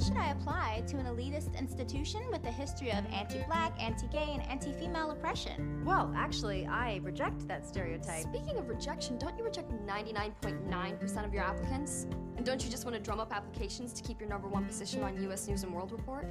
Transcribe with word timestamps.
should 0.00 0.16
I 0.16 0.30
apply 0.30 0.82
to 0.88 0.96
an 0.96 1.06
elitist 1.06 1.58
institution 1.58 2.22
with 2.30 2.44
a 2.44 2.50
history 2.50 2.90
of 2.90 3.04
anti 3.12 3.42
black, 3.44 3.72
anti 3.78 4.06
gay, 4.06 4.30
and 4.32 4.42
anti 4.48 4.72
female 4.72 5.10
oppression? 5.10 5.82
Well, 5.84 6.12
actually, 6.16 6.66
I 6.66 7.00
reject 7.02 7.46
that 7.48 7.66
stereotype. 7.66 8.22
Speaking 8.22 8.56
of 8.56 8.68
rejection, 8.68 9.18
don't 9.18 9.36
you 9.36 9.44
reject 9.44 9.70
99.9% 9.86 11.24
of 11.24 11.34
your 11.34 11.42
applicants? 11.42 12.06
And 12.36 12.46
don't 12.46 12.64
you 12.64 12.70
just 12.70 12.84
want 12.84 12.96
to 12.96 13.02
drum 13.02 13.20
up 13.20 13.34
applications 13.34 13.92
to 13.92 14.02
keep 14.02 14.20
your 14.20 14.28
number 14.28 14.48
one 14.48 14.64
position 14.64 15.02
on 15.02 15.22
US 15.30 15.46
News 15.48 15.64
and 15.64 15.74
World 15.74 15.92
Report? 15.92 16.26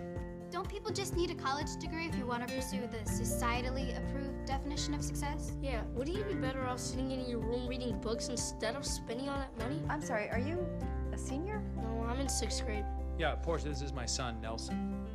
Don't 0.50 0.68
people 0.68 0.92
just 0.92 1.16
need 1.16 1.30
a 1.30 1.36
college 1.36 1.76
degree 1.80 2.08
if 2.08 2.16
you 2.16 2.26
want 2.26 2.48
to 2.48 2.52
pursue 2.52 2.82
the 2.88 2.98
societally 3.10 3.96
approved 3.96 4.46
definition 4.46 4.96
of 4.96 5.04
success? 5.04 5.52
Yeah, 5.62 5.84
wouldn't 5.94 6.18
you 6.18 6.24
be 6.24 6.34
better 6.34 6.66
off 6.66 6.80
sitting 6.80 7.12
in 7.12 7.30
your 7.30 7.38
room 7.38 7.68
reading 7.68 8.00
books 8.02 8.30
instead 8.30 8.76
of 8.76 8.84
spending 8.84 9.30
all 9.30 9.38
that 9.38 9.56
money? 9.60 9.80
I'm 9.90 10.02
sorry, 10.02 10.28
are 10.32 10.40
you 10.40 10.66
a 11.14 11.18
senior? 11.20 11.62
No, 11.78 12.04
I'm 12.10 12.20
in 12.20 12.28
sixth 12.28 12.66
grade. 12.66 12.86
Yeah, 13.20 13.36
Portia, 13.36 13.68
this 13.68 13.82
is 13.82 13.92
my 13.92 14.06
son, 14.06 14.40
Nelson. 14.42 15.06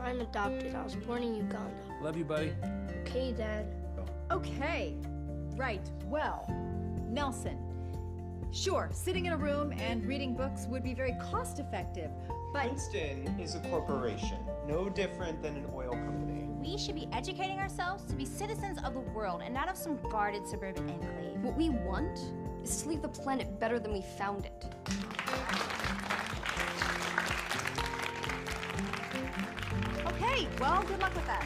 I'm 0.00 0.20
adopted. 0.20 0.76
I 0.76 0.82
was 0.84 0.94
born 0.94 1.24
in 1.24 1.34
Uganda. 1.34 1.74
Love 2.00 2.16
you, 2.16 2.24
buddy. 2.24 2.52
Okay, 3.00 3.32
Dad. 3.32 3.66
Okay, 4.30 4.94
right. 5.56 5.84
Well, 6.04 6.48
Nelson. 7.10 7.58
Sure, 8.52 8.90
sitting 8.92 9.26
in 9.26 9.32
a 9.32 9.36
room 9.36 9.72
and 9.72 10.06
reading 10.06 10.36
books 10.36 10.66
would 10.68 10.84
be 10.84 10.94
very 10.94 11.16
cost 11.20 11.58
effective, 11.58 12.12
but 12.52 12.68
Princeton 12.68 13.40
is 13.40 13.56
a 13.56 13.60
corporation, 13.70 14.38
no 14.68 14.88
different 14.88 15.42
than 15.42 15.56
an 15.56 15.66
oil 15.74 15.90
company. 15.90 16.44
We 16.60 16.78
should 16.78 16.94
be 16.94 17.08
educating 17.12 17.58
ourselves 17.58 18.04
to 18.04 18.14
be 18.14 18.24
citizens 18.24 18.78
of 18.84 18.94
the 18.94 19.00
world 19.00 19.42
and 19.44 19.52
not 19.52 19.68
of 19.68 19.76
some 19.76 19.98
guarded 20.10 20.46
suburban 20.46 20.88
enclave. 20.88 21.40
What 21.42 21.56
we 21.56 21.70
want 21.70 22.20
is 22.62 22.82
to 22.82 22.88
leave 22.88 23.02
the 23.02 23.08
planet 23.08 23.58
better 23.58 23.80
than 23.80 23.92
we 23.92 24.02
found 24.16 24.46
it. 24.46 24.64
Okay, 30.16 30.48
well, 30.58 30.82
good 30.84 30.98
luck 30.98 31.14
with 31.14 31.26
that. 31.26 31.44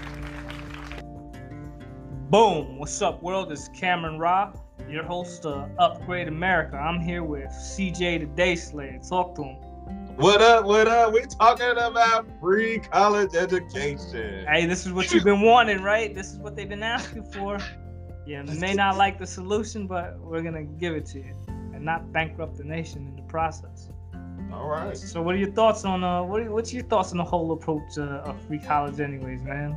Boom! 2.30 2.78
What's 2.78 3.02
up, 3.02 3.20
world? 3.20 3.50
It's 3.50 3.68
Cameron 3.70 4.16
Ra, 4.16 4.52
your 4.88 5.02
host 5.02 5.44
of 5.44 5.68
Upgrade 5.76 6.28
America. 6.28 6.76
I'm 6.76 7.00
here 7.00 7.24
with 7.24 7.48
CJ 7.50 8.20
the 8.20 8.26
Day 8.26 8.54
Slave. 8.54 9.00
Talk 9.08 9.34
to 9.36 9.42
him. 9.42 9.56
What 10.16 10.40
up? 10.40 10.66
What 10.66 10.86
up? 10.86 11.12
We're 11.12 11.26
talking 11.26 11.72
about 11.78 12.28
free 12.40 12.78
college 12.78 13.34
education. 13.34 14.46
Hey, 14.46 14.66
this 14.66 14.86
is 14.86 14.92
what 14.92 15.12
you've 15.12 15.24
been 15.24 15.40
wanting, 15.40 15.82
right? 15.82 16.14
This 16.14 16.30
is 16.30 16.38
what 16.38 16.54
they've 16.54 16.68
been 16.68 16.84
asking 16.84 17.24
for. 17.24 17.58
Yeah, 18.24 18.44
you 18.44 18.60
may 18.60 18.74
not 18.74 18.96
like 18.96 19.18
the 19.18 19.26
solution, 19.26 19.88
but 19.88 20.16
we're 20.20 20.42
gonna 20.42 20.62
give 20.62 20.94
it 20.94 21.06
to 21.06 21.18
you 21.18 21.34
and 21.74 21.84
not 21.84 22.12
bankrupt 22.12 22.56
the 22.56 22.64
nation 22.64 23.08
in 23.08 23.16
the 23.16 23.22
process. 23.22 23.89
All 24.52 24.66
right. 24.68 24.96
So, 24.96 25.22
what 25.22 25.34
are 25.34 25.38
your 25.38 25.52
thoughts 25.52 25.84
on 25.84 26.02
uh, 26.04 26.22
what? 26.22 26.40
Are, 26.40 26.50
what's 26.50 26.72
your 26.72 26.84
thoughts 26.84 27.12
on 27.12 27.18
the 27.18 27.24
whole 27.24 27.52
approach 27.52 27.98
uh, 27.98 28.22
of 28.24 28.40
free 28.42 28.58
college, 28.58 29.00
anyways, 29.00 29.42
man? 29.42 29.76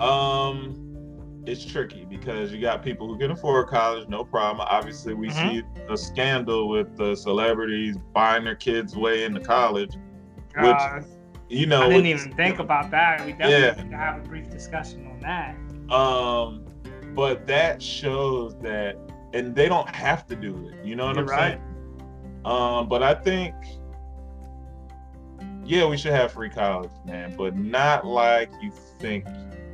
Um, 0.00 1.42
it's 1.46 1.64
tricky 1.64 2.04
because 2.04 2.52
you 2.52 2.60
got 2.60 2.82
people 2.82 3.06
who 3.06 3.18
can 3.18 3.30
afford 3.30 3.68
college, 3.68 4.08
no 4.08 4.24
problem. 4.24 4.66
Obviously, 4.70 5.14
we 5.14 5.28
Mhm. 5.28 5.32
see 5.32 5.62
a 5.88 5.96
scandal 5.96 6.68
with 6.68 6.96
the 6.96 7.14
celebrities 7.14 7.96
buying 8.12 8.44
their 8.44 8.56
kids' 8.56 8.96
way 8.96 9.24
into 9.24 9.40
college. 9.40 9.96
Which, 10.60 10.74
Uh, 10.76 11.00
You 11.48 11.66
know, 11.66 11.82
I 11.82 11.88
didn't 11.88 12.06
even 12.06 12.32
think 12.32 12.58
about 12.58 12.90
that. 12.90 13.24
We 13.24 13.30
definitely 13.30 13.52
Yeah. 13.60 13.84
need 13.84 13.90
to 13.92 13.96
have 13.96 14.16
a 14.18 14.28
brief 14.28 14.50
discussion 14.50 15.06
on 15.06 15.20
that. 15.20 15.54
Um, 15.94 16.64
but 17.14 17.46
that 17.46 17.80
shows 17.80 18.56
that, 18.62 18.96
and 19.32 19.54
they 19.54 19.68
don't 19.68 19.88
have 19.88 20.26
to 20.26 20.34
do 20.34 20.68
it. 20.68 20.84
You 20.84 20.96
know 20.96 21.06
what 21.06 21.14
You're 21.14 21.22
I'm 21.24 21.30
right. 21.30 21.52
saying? 21.52 21.75
Um, 22.46 22.88
but 22.88 23.02
I 23.02 23.12
think, 23.12 23.54
yeah, 25.64 25.84
we 25.86 25.96
should 25.96 26.12
have 26.12 26.30
free 26.30 26.48
college, 26.48 26.92
man, 27.04 27.34
but 27.36 27.56
not 27.56 28.06
like 28.06 28.50
you 28.62 28.70
think 29.00 29.26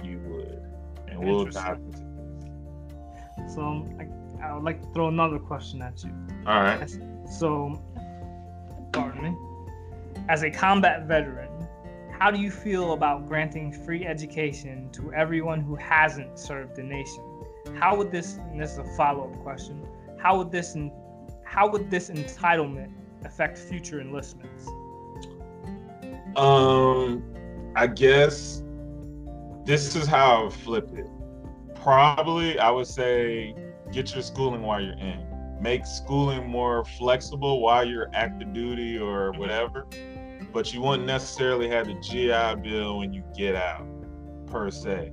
you 0.03 0.19
would. 0.27 0.63
And 1.07 1.23
we'll 1.23 1.45
dive 1.45 1.77
into 1.77 1.99
this. 1.99 3.55
So, 3.55 3.87
I, 4.01 4.09
I 4.43 4.55
would 4.55 4.65
like 4.65 4.81
to 4.81 4.89
throw 4.95 5.09
another 5.09 5.39
question 5.39 5.83
at 5.83 6.03
you. 6.03 6.11
All 6.47 6.63
right. 6.63 6.89
So, 7.31 7.79
pardon 8.91 9.23
me. 9.23 9.37
As 10.31 10.43
a 10.43 10.51
combat 10.51 11.07
veteran, 11.07 11.51
how 12.19 12.31
do 12.31 12.41
you 12.41 12.51
feel 12.51 12.95
about 12.95 13.29
granting 13.29 13.71
free 13.71 14.07
education 14.07 14.89
to 14.93 15.13
everyone 15.13 15.61
who 15.61 15.75
hasn't 15.75 16.39
served 16.39 16.77
the 16.77 16.83
nation? 16.83 17.23
How 17.75 17.95
would 17.97 18.11
this, 18.11 18.37
and 18.37 18.59
this 18.59 18.73
is 18.73 18.79
a 18.79 18.85
follow-up 18.97 19.39
question, 19.43 19.87
how 20.19 20.39
would 20.39 20.51
this, 20.51 20.75
how 21.53 21.69
would 21.69 21.91
this 21.91 22.09
entitlement 22.09 22.91
affect 23.27 23.59
future 23.59 24.01
enlistments? 24.01 24.67
Um, 26.35 27.23
I 27.77 27.89
guess 27.89 28.63
this 29.67 29.95
is 29.95 30.07
how 30.07 30.41
I 30.41 30.45
would 30.45 30.53
flip 30.55 30.91
it. 30.95 31.07
Probably, 31.75 32.59
I 32.59 32.71
would 32.71 32.87
say 32.87 33.55
get 33.93 34.15
your 34.15 34.23
schooling 34.23 34.63
while 34.63 34.81
you're 34.81 34.95
in. 34.95 35.27
Make 35.61 35.85
schooling 35.85 36.49
more 36.49 36.87
flexible 36.87 37.61
while 37.61 37.87
you're 37.87 38.09
active 38.15 38.55
duty 38.55 38.97
or 38.97 39.33
whatever. 39.33 39.87
But 40.55 40.73
you 40.73 40.81
wouldn't 40.81 41.07
necessarily 41.07 41.69
have 41.69 41.87
the 41.87 41.95
GI 42.01 42.63
Bill 42.63 42.97
when 42.99 43.13
you 43.13 43.23
get 43.37 43.57
out, 43.57 43.87
per 44.47 44.71
se. 44.71 45.13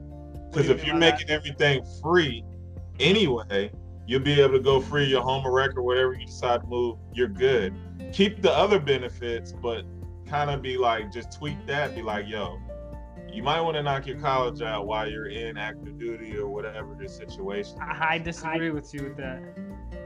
Because 0.50 0.70
if 0.70 0.86
you're 0.86 0.96
making 0.96 1.30
everything 1.30 1.84
free 2.02 2.46
anyway, 2.98 3.72
you'll 4.09 4.20
be 4.20 4.42
able 4.42 4.53
to 4.53 4.59
go 4.59 4.81
free 4.81 5.06
your 5.06 5.22
home 5.22 5.46
or 5.46 5.53
record, 5.53 5.84
whatever 5.84 6.14
you 6.14 6.25
decide 6.25 6.62
to 6.62 6.68
move, 6.68 6.97
you're 7.14 7.28
good. 7.28 7.72
Keep 8.12 8.42
the 8.42 8.52
other 8.52 8.80
benefits, 8.80 9.52
but 9.52 9.86
kind 10.25 10.50
of 10.50 10.64
be 10.64 10.78
like, 10.78 11.12
just 11.12 11.31
tweak 11.38 11.64
that, 11.68 11.94
be 11.94 12.02
like, 12.02 12.28
yo, 12.28 12.59
you 13.31 13.44
might 13.44 13.62
want 13.62 13.78
to 13.78 13.84
knock 13.84 14.08
your 14.08 14.18
college 14.18 14.64
out 14.64 14.88
while 14.88 15.08
you're 15.08 15.28
in 15.28 15.58
active 15.58 16.00
duty 16.00 16.36
or 16.36 16.47
whatever 16.47 16.97
the 17.00 17.08
situation. 17.08 17.78
I, 17.80 18.16
I 18.16 18.18
disagree 18.18 18.72
with 18.72 18.92
you 18.96 19.03
with 19.03 19.18
that. 19.18 19.44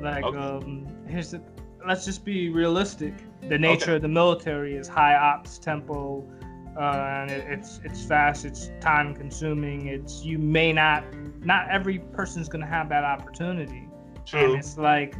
Like, 0.02 0.26
Okay. 0.26 0.38
um, 0.38 0.86
here's 1.08 1.32
the, 1.32 1.42
let's 1.88 2.04
just 2.04 2.26
be 2.26 2.50
realistic. 2.50 3.14
The 3.48 3.58
nature 3.58 3.84
Okay. 3.84 3.96
of 3.96 4.02
the 4.02 4.10
military 4.10 4.76
is 4.76 4.86
high 4.86 5.16
ops 5.16 5.58
tempo, 5.58 6.30
uh, 6.78 6.82
and 7.22 7.32
it, 7.32 7.46
it's 7.48 7.80
it's 7.86 8.04
fast. 8.04 8.44
It's 8.44 8.70
time 8.82 9.16
consuming. 9.16 9.88
It's 9.88 10.26
you 10.26 10.40
may 10.40 10.74
not 10.74 11.06
not 11.40 11.70
every 11.70 12.00
person's 12.00 12.50
gonna 12.50 12.66
have 12.66 12.90
that 12.90 13.04
opportunity. 13.04 13.88
True. 14.26 14.52
And 14.52 14.60
it's 14.60 14.78
like 14.78 15.16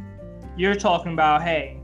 you're 0.56 0.74
talking 0.74 1.12
about, 1.12 1.42
hey, 1.42 1.80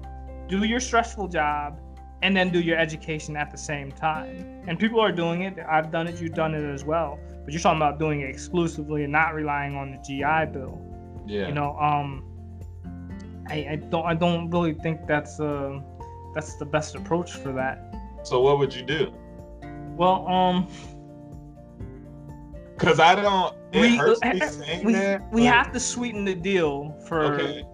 do 0.49 0.65
your 0.65 0.81
stressful 0.81 1.29
job 1.29 1.79
and 2.23 2.37
then 2.37 2.51
do 2.51 2.61
your 2.61 2.77
education 2.79 3.37
at 3.37 3.51
the 3.51 3.57
same 3.57 3.91
time. 3.93 4.63
And 4.67 4.79
people 4.79 5.01
are 5.01 5.13
doing 5.13 5.43
it. 5.43 5.59
I've 5.69 5.91
done 5.91 6.07
it. 6.07 6.21
You've 6.21 6.35
done 6.35 6.55
it 6.55 6.65
as 6.65 6.85
well. 6.85 7.19
But 7.45 7.53
you're 7.53 7.63
talking 7.63 7.79
about 7.79 7.99
doing 7.99 8.21
it 8.21 8.29
exclusively 8.29 9.05
and 9.05 9.13
not 9.13 9.35
relying 9.35 9.75
on 9.75 9.93
the 9.93 9.99
GI 9.99 10.53
Bill. 10.53 10.81
Yeah. 11.27 11.49
You 11.49 11.55
know, 11.55 11.77
um, 11.79 12.25
I, 13.49 13.67
I 13.71 13.77
don't 13.77 14.07
I 14.07 14.15
don't 14.15 14.51
really 14.51 14.75
think 14.75 15.07
that's 15.07 15.41
uh 15.41 15.81
that's 16.35 16.55
the 16.57 16.67
best 16.67 16.95
approach 16.95 17.33
for 17.33 17.53
that. 17.53 17.95
so 18.23 18.41
what 18.41 18.59
would 18.59 18.75
you 18.75 18.83
do? 18.83 19.13
Well, 19.97 20.27
um, 20.29 20.69
Because 22.81 22.99
I 22.99 23.15
don't. 23.15 23.55
We 23.75 23.99
me 24.01 24.41
saying 24.41 24.85
we, 24.87 24.93
that. 24.95 25.31
we 25.31 25.45
have 25.45 25.71
to 25.73 25.79
sweeten 25.81 26.25
the 26.25 26.35
deal 26.35 26.97
for 27.07 27.35
Okay. 27.35 27.65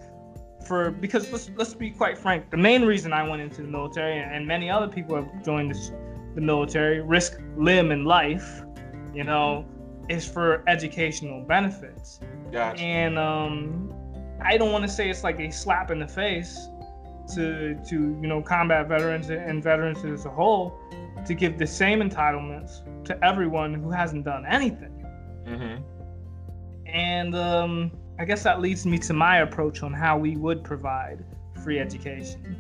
for 0.67 0.91
because 0.91 1.31
let's 1.31 1.49
let's 1.57 1.75
be 1.75 1.91
quite 1.91 2.19
frank. 2.19 2.51
The 2.51 2.57
main 2.57 2.85
reason 2.85 3.13
I 3.13 3.27
went 3.27 3.41
into 3.41 3.63
the 3.63 3.69
military 3.69 4.19
and, 4.19 4.35
and 4.35 4.47
many 4.47 4.69
other 4.69 4.89
people 4.89 5.15
have 5.17 5.45
joined 5.45 5.71
this, 5.71 5.93
the 6.35 6.41
military, 6.41 7.01
risk 7.01 7.41
limb 7.57 7.93
and 7.93 8.05
life, 8.05 8.63
you 9.15 9.23
know, 9.23 9.65
is 10.09 10.27
for 10.27 10.65
educational 10.67 11.43
benefits. 11.43 12.19
Gotcha. 12.51 12.83
And 12.83 13.17
um, 13.17 13.95
I 14.43 14.57
don't 14.57 14.73
want 14.73 14.85
to 14.85 14.91
say 14.91 15.09
it's 15.09 15.23
like 15.25 15.39
a 15.39 15.51
slap 15.51 15.91
in 15.93 16.01
the 16.01 16.09
face 16.09 16.69
to 17.35 17.75
to 17.87 17.95
you 17.95 18.27
know 18.27 18.43
combat 18.43 18.89
veterans 18.89 19.31
and 19.31 19.63
veterans 19.63 20.05
as 20.05 20.27
a 20.27 20.31
whole 20.31 20.79
to 21.27 21.35
give 21.35 21.59
the 21.59 21.67
same 21.67 22.01
entitlements 22.01 22.83
to 23.05 23.25
everyone 23.25 23.75
who 23.75 23.91
hasn't 23.91 24.25
done 24.25 24.45
anything. 24.47 24.93
hmm 25.47 25.77
And 26.87 27.35
um, 27.35 27.91
I 28.19 28.25
guess 28.25 28.43
that 28.45 28.61
leads 28.61 28.87
me 28.87 28.99
to 28.99 29.13
my 29.13 29.39
approach 29.39 29.83
on 29.83 29.93
how 29.93 30.17
we 30.19 30.37
would 30.37 30.65
provide 30.65 31.25
free 31.63 31.79
education. 31.79 32.57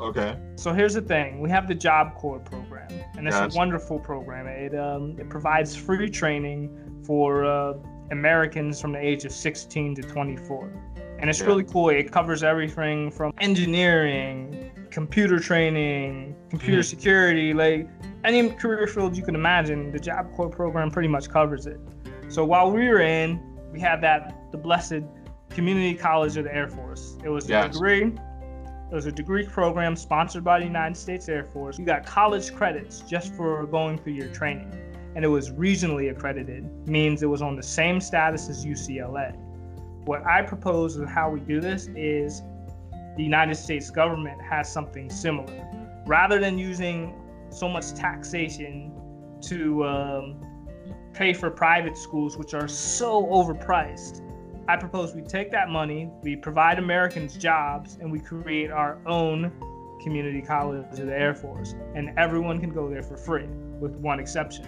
Okay. 0.00 0.36
So 0.56 0.72
here's 0.72 0.94
the 0.94 1.02
thing: 1.02 1.40
we 1.40 1.50
have 1.50 1.68
the 1.68 1.74
Job 1.74 2.14
Corps 2.14 2.38
program, 2.40 2.90
and 3.18 3.28
it's 3.28 3.36
Gotcha. 3.38 3.54
a 3.54 3.58
wonderful 3.58 3.98
program. 3.98 4.46
It 4.46 4.74
um, 4.74 5.16
it 5.18 5.28
provides 5.28 5.76
free 5.76 6.08
training 6.08 7.02
for 7.04 7.44
uh, 7.44 7.74
Americans 8.10 8.80
from 8.80 8.92
the 8.92 8.98
age 8.98 9.24
of 9.26 9.32
16 9.32 9.96
to 9.96 10.02
24, 10.02 10.72
and 11.18 11.28
it's 11.28 11.40
Yeah. 11.40 11.46
really 11.46 11.64
cool. 11.64 11.90
It 11.90 12.10
covers 12.10 12.42
everything 12.42 13.10
from 13.10 13.32
engineering, 13.40 14.70
computer 14.90 15.38
training, 15.38 16.34
computer 16.50 16.82
Mhm. 16.82 16.84
security, 16.84 17.54
like 17.54 17.88
any 18.24 18.50
career 18.50 18.86
field 18.86 19.16
you 19.16 19.22
can 19.22 19.34
imagine. 19.34 19.90
The 19.92 19.98
Job 19.98 20.30
Corps 20.32 20.50
program 20.50 20.90
pretty 20.90 21.08
much 21.08 21.30
covers 21.30 21.66
it. 21.66 21.80
So 22.28 22.44
while 22.44 22.70
we 22.70 22.88
were 22.88 23.00
in, 23.00 23.40
we 23.72 23.80
had 23.80 24.00
that 24.02 24.34
the 24.52 24.58
blessed 24.58 25.02
community 25.48 25.94
college 25.94 26.36
of 26.36 26.44
the 26.44 26.54
Air 26.54 26.68
Force. 26.68 27.16
It 27.24 27.28
was 27.28 27.48
a 27.48 27.68
degree 27.68 28.12
It 28.90 28.94
was 28.94 29.06
a 29.06 29.12
degree 29.12 29.46
program 29.46 29.94
sponsored 29.94 30.42
by 30.42 30.58
the 30.58 30.64
United 30.66 30.96
States 30.96 31.28
Air 31.28 31.44
Force. 31.44 31.78
You 31.78 31.84
got 31.84 32.04
college 32.04 32.52
credits 32.52 33.02
just 33.02 33.32
for 33.36 33.64
going 33.66 33.98
through 33.98 34.14
your 34.14 34.26
training. 34.30 34.72
And 35.14 35.24
it 35.24 35.28
was 35.28 35.52
regionally 35.52 36.10
accredited, 36.10 36.68
means 36.88 37.22
it 37.22 37.26
was 37.26 37.40
on 37.40 37.54
the 37.54 37.62
same 37.62 38.00
status 38.00 38.48
as 38.48 38.66
UCLA. 38.66 39.32
What 40.06 40.26
I 40.26 40.42
propose 40.42 40.96
of 40.96 41.08
how 41.08 41.30
we 41.30 41.38
do 41.38 41.60
this 41.60 41.88
is 41.94 42.42
the 43.16 43.22
United 43.22 43.54
States 43.54 43.90
government 43.90 44.42
has 44.42 44.68
something 44.68 45.08
similar. 45.08 45.68
Rather 46.06 46.38
than 46.38 46.58
using 46.58 47.14
so 47.50 47.68
much 47.68 47.94
taxation 47.94 48.92
to 49.42 49.84
um, 49.84 50.40
pay 51.12 51.32
for 51.32 51.50
private 51.50 51.96
schools, 51.96 52.36
which 52.36 52.54
are 52.54 52.68
so 52.68 53.26
overpriced, 53.26 54.22
I 54.68 54.76
propose 54.76 55.14
we 55.14 55.22
take 55.22 55.50
that 55.50 55.68
money, 55.68 56.10
we 56.22 56.36
provide 56.36 56.78
Americans 56.78 57.36
jobs, 57.36 57.98
and 58.00 58.10
we 58.10 58.20
create 58.20 58.70
our 58.70 58.98
own 59.06 59.52
community 60.00 60.40
college 60.40 60.98
of 60.98 61.06
the 61.06 61.12
Air 61.12 61.34
Force. 61.34 61.74
And 61.94 62.16
everyone 62.16 62.60
can 62.60 62.70
go 62.70 62.88
there 62.88 63.02
for 63.02 63.16
free, 63.16 63.46
with 63.80 63.96
one 63.96 64.20
exception. 64.20 64.66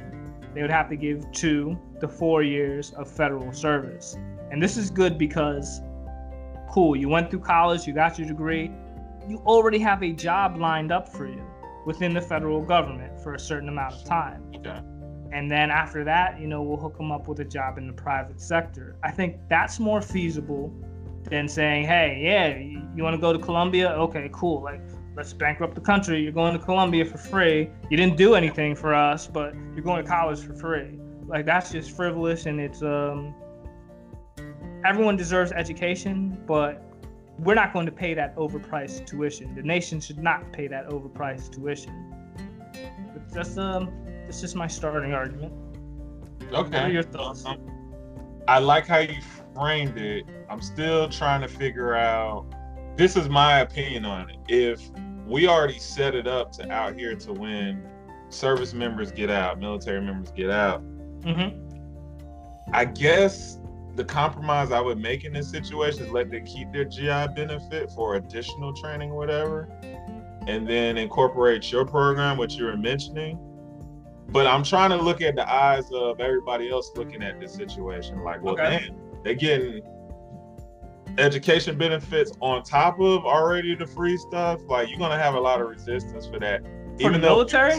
They 0.54 0.60
would 0.60 0.70
have 0.70 0.88
to 0.90 0.96
give 0.96 1.30
two 1.32 1.78
to 2.00 2.08
four 2.08 2.42
years 2.42 2.92
of 2.92 3.08
federal 3.10 3.52
service. 3.52 4.16
And 4.50 4.62
this 4.62 4.76
is 4.76 4.90
good 4.90 5.16
because, 5.16 5.80
cool, 6.70 6.94
you 6.96 7.08
went 7.08 7.30
through 7.30 7.40
college, 7.40 7.86
you 7.86 7.94
got 7.94 8.18
your 8.18 8.28
degree, 8.28 8.70
you 9.28 9.38
already 9.38 9.78
have 9.78 10.02
a 10.02 10.12
job 10.12 10.56
lined 10.56 10.92
up 10.92 11.08
for 11.08 11.26
you 11.26 11.44
within 11.86 12.14
the 12.14 12.20
federal 12.20 12.62
government 12.62 13.20
for 13.20 13.34
a 13.34 13.38
certain 13.38 13.68
amount 13.68 13.94
of 13.94 14.04
time. 14.04 14.42
Okay. 14.56 14.80
And 15.32 15.50
then 15.50 15.70
after 15.70 16.04
that, 16.04 16.38
you 16.38 16.46
know, 16.46 16.62
we'll 16.62 16.76
hook 16.76 16.96
them 16.96 17.10
up 17.10 17.26
with 17.26 17.40
a 17.40 17.44
job 17.44 17.78
in 17.78 17.86
the 17.86 17.92
private 17.92 18.40
sector. 18.40 18.96
I 19.02 19.10
think 19.10 19.36
that's 19.48 19.80
more 19.80 20.02
feasible 20.02 20.72
than 21.24 21.48
saying, 21.48 21.86
hey, 21.86 22.20
yeah, 22.22 22.58
you, 22.58 22.86
you 22.94 23.02
want 23.02 23.14
to 23.14 23.20
go 23.20 23.32
to 23.32 23.38
Columbia? 23.38 23.90
Okay, 23.92 24.28
cool. 24.32 24.62
Like, 24.62 24.82
let's 25.16 25.32
bankrupt 25.32 25.74
the 25.74 25.80
country. 25.80 26.22
You're 26.22 26.32
going 26.32 26.52
to 26.52 26.62
Columbia 26.62 27.04
for 27.06 27.16
free. 27.16 27.70
You 27.90 27.96
didn't 27.96 28.16
do 28.16 28.34
anything 28.34 28.74
for 28.74 28.94
us, 28.94 29.26
but 29.26 29.54
you're 29.74 29.84
going 29.84 30.04
to 30.04 30.08
college 30.08 30.40
for 30.40 30.54
free. 30.54 30.98
Like, 31.26 31.46
that's 31.46 31.72
just 31.72 31.92
frivolous 31.92 32.44
and 32.44 32.60
it's, 32.60 32.82
um, 32.82 33.34
everyone 34.84 35.16
deserves 35.16 35.52
education, 35.52 36.38
but 36.46 36.91
we're 37.38 37.54
not 37.54 37.72
going 37.72 37.86
to 37.86 37.92
pay 37.92 38.14
that 38.14 38.36
overpriced 38.36 39.06
tuition. 39.06 39.54
The 39.54 39.62
nation 39.62 40.00
should 40.00 40.18
not 40.18 40.52
pay 40.52 40.68
that 40.68 40.88
overpriced 40.88 41.52
tuition. 41.52 42.14
It's 43.14 43.34
just 43.34 43.58
um, 43.58 43.90
it's 44.28 44.40
just 44.40 44.54
my 44.54 44.66
starting 44.66 45.12
argument. 45.12 45.52
Okay. 46.52 46.52
What 46.52 46.74
are 46.74 46.90
your 46.90 47.02
thoughts? 47.02 47.44
Um, 47.44 47.58
I 48.48 48.58
like 48.58 48.86
how 48.86 48.98
you 48.98 49.20
framed 49.54 49.96
it. 49.98 50.24
I'm 50.50 50.60
still 50.60 51.08
trying 51.08 51.40
to 51.42 51.48
figure 51.48 51.94
out. 51.94 52.46
This 52.96 53.16
is 53.16 53.28
my 53.28 53.60
opinion 53.60 54.04
on 54.04 54.28
it. 54.28 54.36
If 54.48 54.90
we 55.26 55.48
already 55.48 55.78
set 55.78 56.14
it 56.14 56.26
up 56.26 56.52
to 56.52 56.70
out 56.70 56.94
here 56.98 57.14
to 57.14 57.32
when 57.32 57.82
service 58.28 58.74
members 58.74 59.10
get 59.10 59.30
out, 59.30 59.58
military 59.58 60.02
members 60.02 60.30
get 60.32 60.50
out, 60.50 60.82
Mm-hmm. 61.22 62.72
I 62.72 62.84
guess 62.84 63.58
the 63.94 64.04
compromise 64.04 64.72
I 64.72 64.80
would 64.80 64.98
make 64.98 65.24
in 65.24 65.32
this 65.32 65.50
situation 65.50 66.04
is 66.04 66.10
let 66.10 66.30
them 66.30 66.44
keep 66.46 66.72
their 66.72 66.84
GI 66.84 67.28
benefit 67.34 67.90
for 67.90 68.16
additional 68.16 68.72
training, 68.72 69.10
or 69.10 69.16
whatever, 69.16 69.68
and 70.46 70.66
then 70.68 70.96
incorporate 70.96 71.70
your 71.70 71.84
program, 71.84 72.36
what 72.38 72.52
you 72.52 72.64
were 72.64 72.76
mentioning. 72.76 73.38
But 74.28 74.46
I'm 74.46 74.62
trying 74.64 74.90
to 74.90 74.96
look 74.96 75.20
at 75.20 75.36
the 75.36 75.50
eyes 75.50 75.84
of 75.92 76.20
everybody 76.20 76.70
else 76.70 76.90
looking 76.96 77.22
at 77.22 77.38
this 77.38 77.54
situation. 77.54 78.24
Like, 78.24 78.42
well, 78.42 78.54
Okay. 78.54 78.62
man, 78.88 78.96
they're 79.22 79.34
getting 79.34 79.82
education 81.18 81.76
benefits 81.76 82.32
on 82.40 82.62
top 82.62 82.98
of 82.98 83.26
already 83.26 83.74
the 83.74 83.86
free 83.86 84.16
stuff. 84.16 84.60
Like, 84.68 84.88
you're 84.88 84.98
gonna 84.98 85.18
have 85.18 85.34
a 85.34 85.40
lot 85.40 85.60
of 85.60 85.68
resistance 85.68 86.26
for 86.26 86.38
that. 86.38 86.62
For 87.00 87.10
the 87.10 87.18
military? 87.18 87.76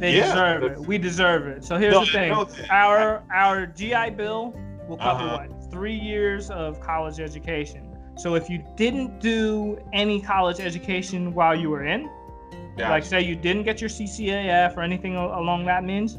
They 0.00 0.16
Yeah, 0.16 0.24
deserve 0.26 0.62
it. 0.64 0.78
We 0.80 0.98
deserve 0.98 1.46
it. 1.46 1.62
So 1.62 1.76
here's 1.76 1.92
No, 1.92 2.00
the 2.00 2.10
thing: 2.10 2.30
no, 2.30 2.48
our 2.70 3.22
our 3.32 3.66
GI 3.66 4.10
Bill 4.10 4.54
will 4.90 4.98
cover 4.98 5.24
Uh-huh. 5.24 5.46
what 5.48 5.70
three 5.70 5.94
years 5.94 6.50
of 6.50 6.80
college 6.80 7.20
education. 7.20 7.86
So 8.16 8.34
if 8.34 8.50
you 8.50 8.62
didn't 8.76 9.20
do 9.20 9.78
any 9.94 10.20
college 10.20 10.60
education 10.60 11.32
while 11.32 11.54
you 11.54 11.70
were 11.70 11.84
in, 11.86 12.10
Gotcha. 12.76 12.90
like 12.90 13.04
say 13.04 13.20
you 13.22 13.36
didn't 13.36 13.62
get 13.62 13.80
your 13.80 13.88
CCAF 13.88 14.76
or 14.76 14.82
anything 14.82 15.16
along 15.16 15.64
that 15.66 15.84
means, 15.84 16.18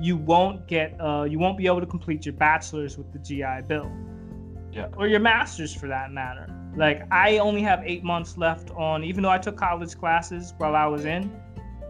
you 0.00 0.16
won't 0.16 0.66
get 0.66 0.98
uh, 1.00 1.24
you 1.24 1.38
won't 1.38 1.58
be 1.58 1.66
able 1.66 1.80
to 1.80 1.86
complete 1.86 2.24
your 2.24 2.32
bachelor's 2.34 2.96
with 2.96 3.12
the 3.12 3.18
GI 3.18 3.62
Bill. 3.68 3.90
Yeah. 4.72 4.88
Or 4.96 5.06
your 5.06 5.20
master's 5.20 5.74
for 5.74 5.86
that 5.88 6.10
matter. 6.12 6.46
Like 6.76 7.02
I 7.12 7.38
only 7.38 7.60
have 7.62 7.82
eight 7.84 8.02
months 8.02 8.38
left 8.38 8.70
on, 8.70 9.04
even 9.04 9.22
though 9.22 9.28
I 9.30 9.38
took 9.38 9.56
college 9.58 9.94
classes 9.98 10.54
while 10.56 10.74
I 10.74 10.86
was 10.86 11.04
in, 11.04 11.30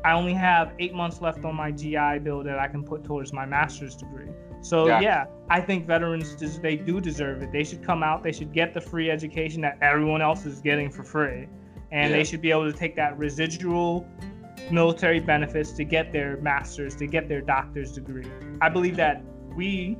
I 0.05 0.13
only 0.13 0.35
have 0.35 0.73
eight 0.79 0.95
months 0.95 1.21
left 1.21 1.45
on 1.45 1.55
my 1.55 1.71
GI 1.71 2.19
Bill 2.21 2.43
that 2.43 2.59
I 2.59 2.67
can 2.69 2.83
put 2.83 3.05
towards 3.05 3.33
my 3.33 3.47
master's 3.47 3.95
degree. 3.95 4.29
So 4.61 4.87
Gotcha. 4.87 5.05
yeah, 5.05 5.25
I 5.51 5.61
think 5.61 5.87
veterans 5.87 6.37
they 6.61 6.77
do 6.77 7.01
deserve 7.01 7.43
it. 7.43 7.53
They 7.53 7.65
should 7.65 7.85
come 7.85 8.03
out. 8.03 8.23
They 8.23 8.33
should 8.33 8.53
get 8.53 8.75
the 8.75 8.81
free 8.81 9.11
education 9.11 9.61
that 9.63 9.79
everyone 9.81 10.23
else 10.23 10.47
is 10.47 10.61
getting 10.61 10.91
for 10.91 11.03
free, 11.03 11.49
and 11.91 12.11
Yeah. 12.11 12.17
they 12.17 12.25
should 12.25 12.41
be 12.41 12.51
able 12.51 12.71
to 12.71 12.77
take 12.77 12.95
that 12.97 13.17
residual 13.19 14.07
military 14.71 15.19
benefits 15.21 15.73
to 15.73 15.85
get 15.85 16.13
their 16.13 16.37
master's, 16.39 16.95
to 16.97 17.07
get 17.07 17.29
their 17.29 17.41
doctor's 17.41 17.93
degree. 17.93 18.27
I 18.61 18.69
believe 18.69 18.97
that 18.97 19.23
we, 19.57 19.99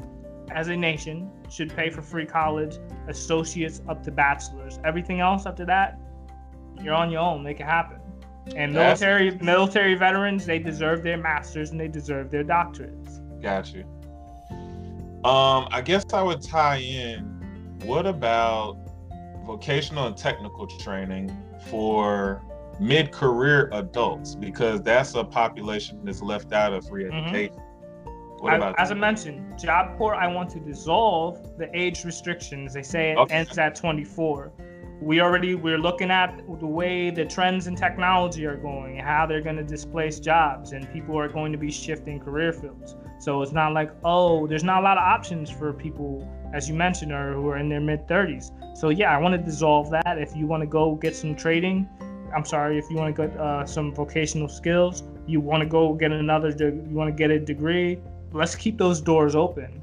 as 0.51 0.69
a 0.69 0.77
nation, 0.77 1.31
should 1.51 1.75
pay 1.75 1.91
for 1.91 2.03
free 2.03 2.27
college, 2.27 2.79
associates 3.09 3.83
up 3.89 4.03
to 4.05 4.11
bachelors. 4.11 4.79
Everything 4.85 5.21
else 5.21 5.47
after 5.47 5.65
that, 5.67 5.99
you're 6.81 6.95
on 6.95 7.11
your 7.11 7.21
own. 7.21 7.43
Make 7.43 7.61
it 7.61 7.67
happen. 7.67 7.99
And 8.57 8.75
That's- 8.75 9.01
military 9.01 9.31
military 9.41 9.95
veterans, 9.95 10.45
they 10.47 10.59
deserve 10.59 11.03
their 11.03 11.17
masters 11.17 11.71
and 11.71 11.79
they 11.81 11.89
deserve 11.89 12.31
their 12.31 12.45
doctorates. 12.45 13.21
Got 13.41 13.73
you. 13.73 13.85
Um, 15.25 15.69
I 15.71 15.81
guess 15.85 16.05
I 16.13 16.23
would 16.23 16.43
tie 16.43 16.79
in. 16.79 17.23
What 17.85 18.07
about 18.07 18.77
vocational 19.47 20.07
and 20.09 20.17
technical 20.17 20.67
training 20.67 21.37
for 21.71 22.43
mid-career 22.81 23.69
adults? 23.73 24.35
Because 24.35 24.83
that's 24.83 25.15
a 25.15 25.23
population 25.23 26.01
that's 26.05 26.23
left 26.23 26.53
out 26.53 26.73
of 26.73 26.87
free 26.89 27.07
education. 27.07 27.55
What 28.41 28.55
I- 28.55 28.57
about 28.57 28.75
as 28.81 28.91
I 28.91 28.95
mentioned, 28.95 29.57
Job 29.57 29.97
Corps, 29.97 30.17
I 30.17 30.27
want 30.27 30.51
to 30.51 30.59
dissolve 30.61 31.57
the 31.59 31.69
age 31.79 32.05
restrictions. 32.05 32.75
They 32.75 32.83
say 32.83 33.13
it 33.13 33.19
Okay. 33.19 33.35
ends 33.37 33.57
at 33.59 33.77
24. 33.77 34.51
We 35.03 35.21
already 35.21 35.57
we're 35.57 35.81
looking 35.81 36.13
at 36.13 36.41
the 36.61 36.67
way 36.67 37.11
the 37.11 37.25
trends 37.25 37.67
in 37.67 37.75
technology 37.75 38.47
are 38.47 38.57
going, 38.57 38.99
how 38.99 39.27
they're 39.27 39.41
going 39.41 39.57
to 39.57 39.65
displace 39.65 40.21
jobs, 40.21 40.71
and 40.73 40.91
people 40.93 41.19
are 41.19 41.29
going 41.29 41.51
to 41.51 41.59
be 41.59 41.73
shifting 41.73 42.21
career 42.21 42.53
fields. 42.53 42.95
So 43.19 43.43
it's 43.43 43.51
not 43.51 43.73
like 43.73 43.91
oh, 44.05 44.47
there's 44.47 44.63
not 44.63 44.81
a 44.81 44.85
lot 44.85 44.99
of 44.99 45.03
options 45.03 45.51
for 45.51 45.73
people, 45.73 46.29
as 46.55 46.69
you 46.69 46.75
mentioned, 46.75 47.11
or 47.11 47.33
who 47.33 47.49
are 47.49 47.59
in 47.59 47.69
their 47.69 47.81
mid 47.81 48.07
30s. 48.07 48.53
So 48.77 48.91
yeah, 48.91 49.13
I 49.13 49.19
want 49.19 49.33
to 49.35 49.43
dissolve 49.43 49.91
that. 49.91 50.19
If 50.19 50.37
you 50.37 50.47
want 50.47 50.61
to 50.61 50.69
go 50.69 50.95
get 50.95 51.17
some 51.17 51.35
trading, 51.35 51.89
I'm 52.33 52.45
sorry, 52.45 52.79
if 52.79 52.89
you 52.89 52.97
want 52.97 53.17
to 53.17 53.27
get 53.27 53.37
uh, 53.41 53.67
some 53.67 53.93
vocational 53.93 54.49
skills, 54.49 55.03
you 55.27 55.41
want 55.41 55.63
to 55.63 55.69
go 55.69 55.95
get 55.95 56.13
another, 56.13 56.53
de- 56.53 56.67
you 56.67 56.95
want 56.95 57.09
to 57.09 57.13
get 57.13 57.33
a 57.33 57.41
degree, 57.41 57.99
let's 58.33 58.55
keep 58.55 58.79
those 58.79 59.01
doors 59.01 59.35
open 59.35 59.83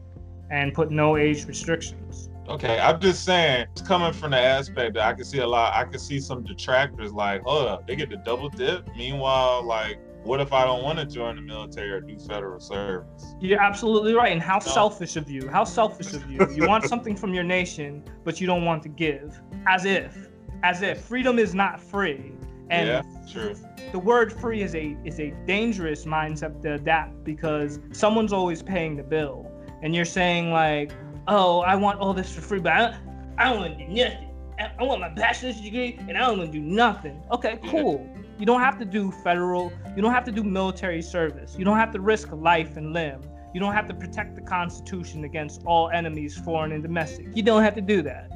and 0.49 0.73
put 0.73 0.91
no 0.91 1.17
age 1.17 1.45
restrictions. 1.45 2.29
Okay, 2.49 2.79
I'm 2.79 2.99
just 2.99 3.25
saying, 3.25 3.67
it's 3.71 3.81
coming 3.83 4.11
from 4.11 4.31
the 4.31 4.39
aspect 4.39 4.95
that 4.95 5.03
I 5.03 5.13
can 5.13 5.23
see 5.23 5.37
a 5.37 5.47
lot. 5.47 5.75
I 5.75 5.83
can 5.85 5.99
see 5.99 6.19
some 6.19 6.43
detractors 6.43 7.13
like, 7.13 7.43
hold 7.43 7.67
up, 7.67 7.85
they 7.85 7.95
get 7.95 8.09
the 8.09 8.17
double 8.17 8.49
dip. 8.49 8.87
Meanwhile, 8.95 9.63
like, 9.63 9.99
what 10.23 10.41
if 10.41 10.51
I 10.51 10.65
don't 10.65 10.83
want 10.83 10.97
to 10.97 11.05
join 11.05 11.35
the 11.35 11.43
military 11.43 11.91
or 11.91 12.01
do 12.01 12.17
federal 12.17 12.59
service? 12.59 13.35
You're 13.39 13.61
absolutely 13.61 14.13
right. 14.13 14.31
And 14.31 14.41
how 14.41 14.57
selfish 14.59 15.15
of 15.15 15.29
you. 15.29 15.47
How 15.47 15.63
selfish 15.63 16.13
of 16.13 16.29
you. 16.29 16.45
You 16.51 16.67
want 16.67 16.83
something 16.89 17.15
from 17.15 17.33
your 17.33 17.43
nation, 17.43 18.03
but 18.23 18.41
you 18.41 18.47
don't 18.47 18.65
want 18.65 18.81
to 18.83 18.89
give. 18.89 19.39
As 19.67 19.85
if. 19.85 20.29
As 20.63 20.81
if. 20.81 21.01
Freedom 21.01 21.39
is 21.39 21.53
not 21.53 21.79
free. 21.79 22.33
And 22.71 22.87
yeah, 22.87 23.01
true. 23.31 23.55
the 23.91 23.99
word 23.99 24.31
free 24.31 24.61
is 24.61 24.75
a 24.75 24.95
is 25.03 25.19
a 25.19 25.31
dangerous 25.47 26.05
mindset 26.05 26.61
to 26.61 26.73
adapt 26.73 27.23
because 27.23 27.79
someone's 27.91 28.33
always 28.33 28.61
paying 28.61 28.95
the 28.95 29.03
bill. 29.03 29.51
And 29.81 29.95
you're 29.95 30.05
saying 30.05 30.51
like, 30.51 30.91
oh, 31.29 31.61
I 31.61 31.75
want 31.75 31.99
all 31.99 32.13
this 32.13 32.33
for 32.33 32.41
free, 32.41 32.59
but 32.59 32.73
I, 32.73 32.97
I 33.37 33.49
don't 33.49 33.59
want 33.59 33.77
to 33.77 33.85
do 33.85 33.93
nothing. 33.93 34.29
I, 34.59 34.71
I 34.77 34.83
want 34.83 34.99
my 34.99 35.09
bachelor's 35.09 35.61
degree 35.61 35.97
and 36.07 36.17
I 36.17 36.27
don't 36.27 36.39
want 36.39 36.51
to 36.51 36.59
do 36.59 36.65
nothing. 36.65 37.23
Okay, 37.31 37.59
cool. 37.69 38.05
You 38.37 38.45
don't 38.45 38.61
have 38.61 38.77
to 38.79 38.85
do 38.85 39.11
federal, 39.23 39.71
you 39.95 40.01
don't 40.01 40.13
have 40.13 40.25
to 40.25 40.31
do 40.31 40.43
military 40.43 41.01
service. 41.01 41.55
You 41.57 41.65
don't 41.65 41.77
have 41.77 41.91
to 41.91 42.01
risk 42.01 42.29
life 42.31 42.77
and 42.77 42.93
limb. 42.93 43.21
You 43.53 43.59
don't 43.59 43.73
have 43.73 43.87
to 43.87 43.93
protect 43.93 44.35
the 44.35 44.41
Constitution 44.41 45.23
against 45.23 45.63
all 45.65 45.89
enemies, 45.89 46.37
foreign 46.37 46.71
and 46.71 46.83
domestic. 46.83 47.27
You 47.33 47.43
don't 47.43 47.63
have 47.63 47.75
to 47.75 47.81
do 47.81 48.01
that. 48.03 48.29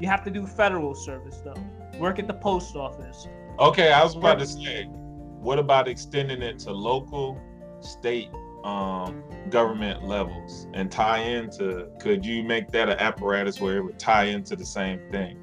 You 0.00 0.08
have 0.08 0.24
to 0.24 0.30
do 0.30 0.46
federal 0.46 0.94
service 0.94 1.40
though. 1.44 1.54
Work 1.98 2.18
at 2.18 2.26
the 2.26 2.34
post 2.34 2.76
office. 2.76 3.26
Okay, 3.58 3.92
I 3.92 4.02
was 4.02 4.14
about 4.14 4.38
to 4.40 4.46
say, 4.46 4.84
what 4.84 5.58
about 5.58 5.88
extending 5.88 6.42
it 6.42 6.58
to 6.60 6.72
local, 6.72 7.40
state, 7.80 8.30
um, 8.66 9.22
government 9.48 10.04
levels 10.04 10.66
and 10.74 10.90
tie 10.90 11.20
into? 11.20 11.88
Could 12.00 12.26
you 12.26 12.42
make 12.42 12.70
that 12.72 12.88
an 12.88 12.98
apparatus 12.98 13.60
where 13.60 13.76
it 13.76 13.84
would 13.84 13.98
tie 13.98 14.24
into 14.24 14.56
the 14.56 14.66
same 14.66 15.00
thing? 15.10 15.38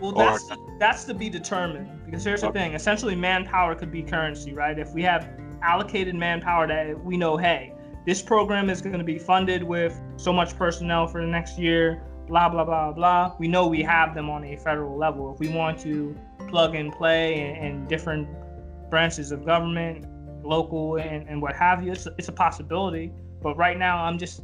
Well, 0.00 0.12
Or- 0.16 0.24
that's 0.30 0.48
that's 0.78 1.04
to 1.04 1.14
be 1.14 1.28
determined 1.28 2.04
because 2.06 2.22
here's 2.22 2.42
the 2.42 2.52
thing. 2.52 2.74
Essentially, 2.74 3.16
manpower 3.16 3.74
could 3.74 3.90
be 3.90 4.02
currency, 4.02 4.54
right? 4.54 4.78
If 4.78 4.94
we 4.94 5.02
have 5.02 5.28
allocated 5.60 6.14
manpower 6.14 6.68
that 6.68 7.04
we 7.04 7.16
know, 7.16 7.36
hey, 7.36 7.74
this 8.06 8.22
program 8.22 8.70
is 8.70 8.80
going 8.80 8.96
to 8.96 9.04
be 9.04 9.18
funded 9.18 9.64
with 9.64 10.00
so 10.16 10.32
much 10.32 10.56
personnel 10.56 11.08
for 11.08 11.20
the 11.20 11.26
next 11.26 11.58
year, 11.58 12.00
blah 12.28 12.48
blah 12.48 12.64
blah 12.64 12.92
blah. 12.92 13.34
We 13.40 13.48
know 13.48 13.66
we 13.66 13.82
have 13.82 14.14
them 14.14 14.30
on 14.30 14.44
a 14.44 14.56
federal 14.56 14.96
level. 14.96 15.34
If 15.34 15.40
we 15.40 15.48
want 15.48 15.80
to 15.80 16.16
plug 16.46 16.76
and 16.76 16.92
play 16.92 17.40
in, 17.40 17.56
in 17.56 17.86
different 17.88 18.28
branches 18.88 19.32
of 19.32 19.44
government, 19.44 20.06
local 20.42 20.96
and, 20.96 21.28
and 21.28 21.40
what 21.42 21.54
have 21.56 21.82
you, 21.84 21.92
it's, 21.92 22.06
it's 22.18 22.28
a 22.28 22.32
possibility. 22.32 23.12
But 23.42 23.56
right 23.56 23.78
now, 23.78 24.02
I'm 24.04 24.18
just 24.18 24.42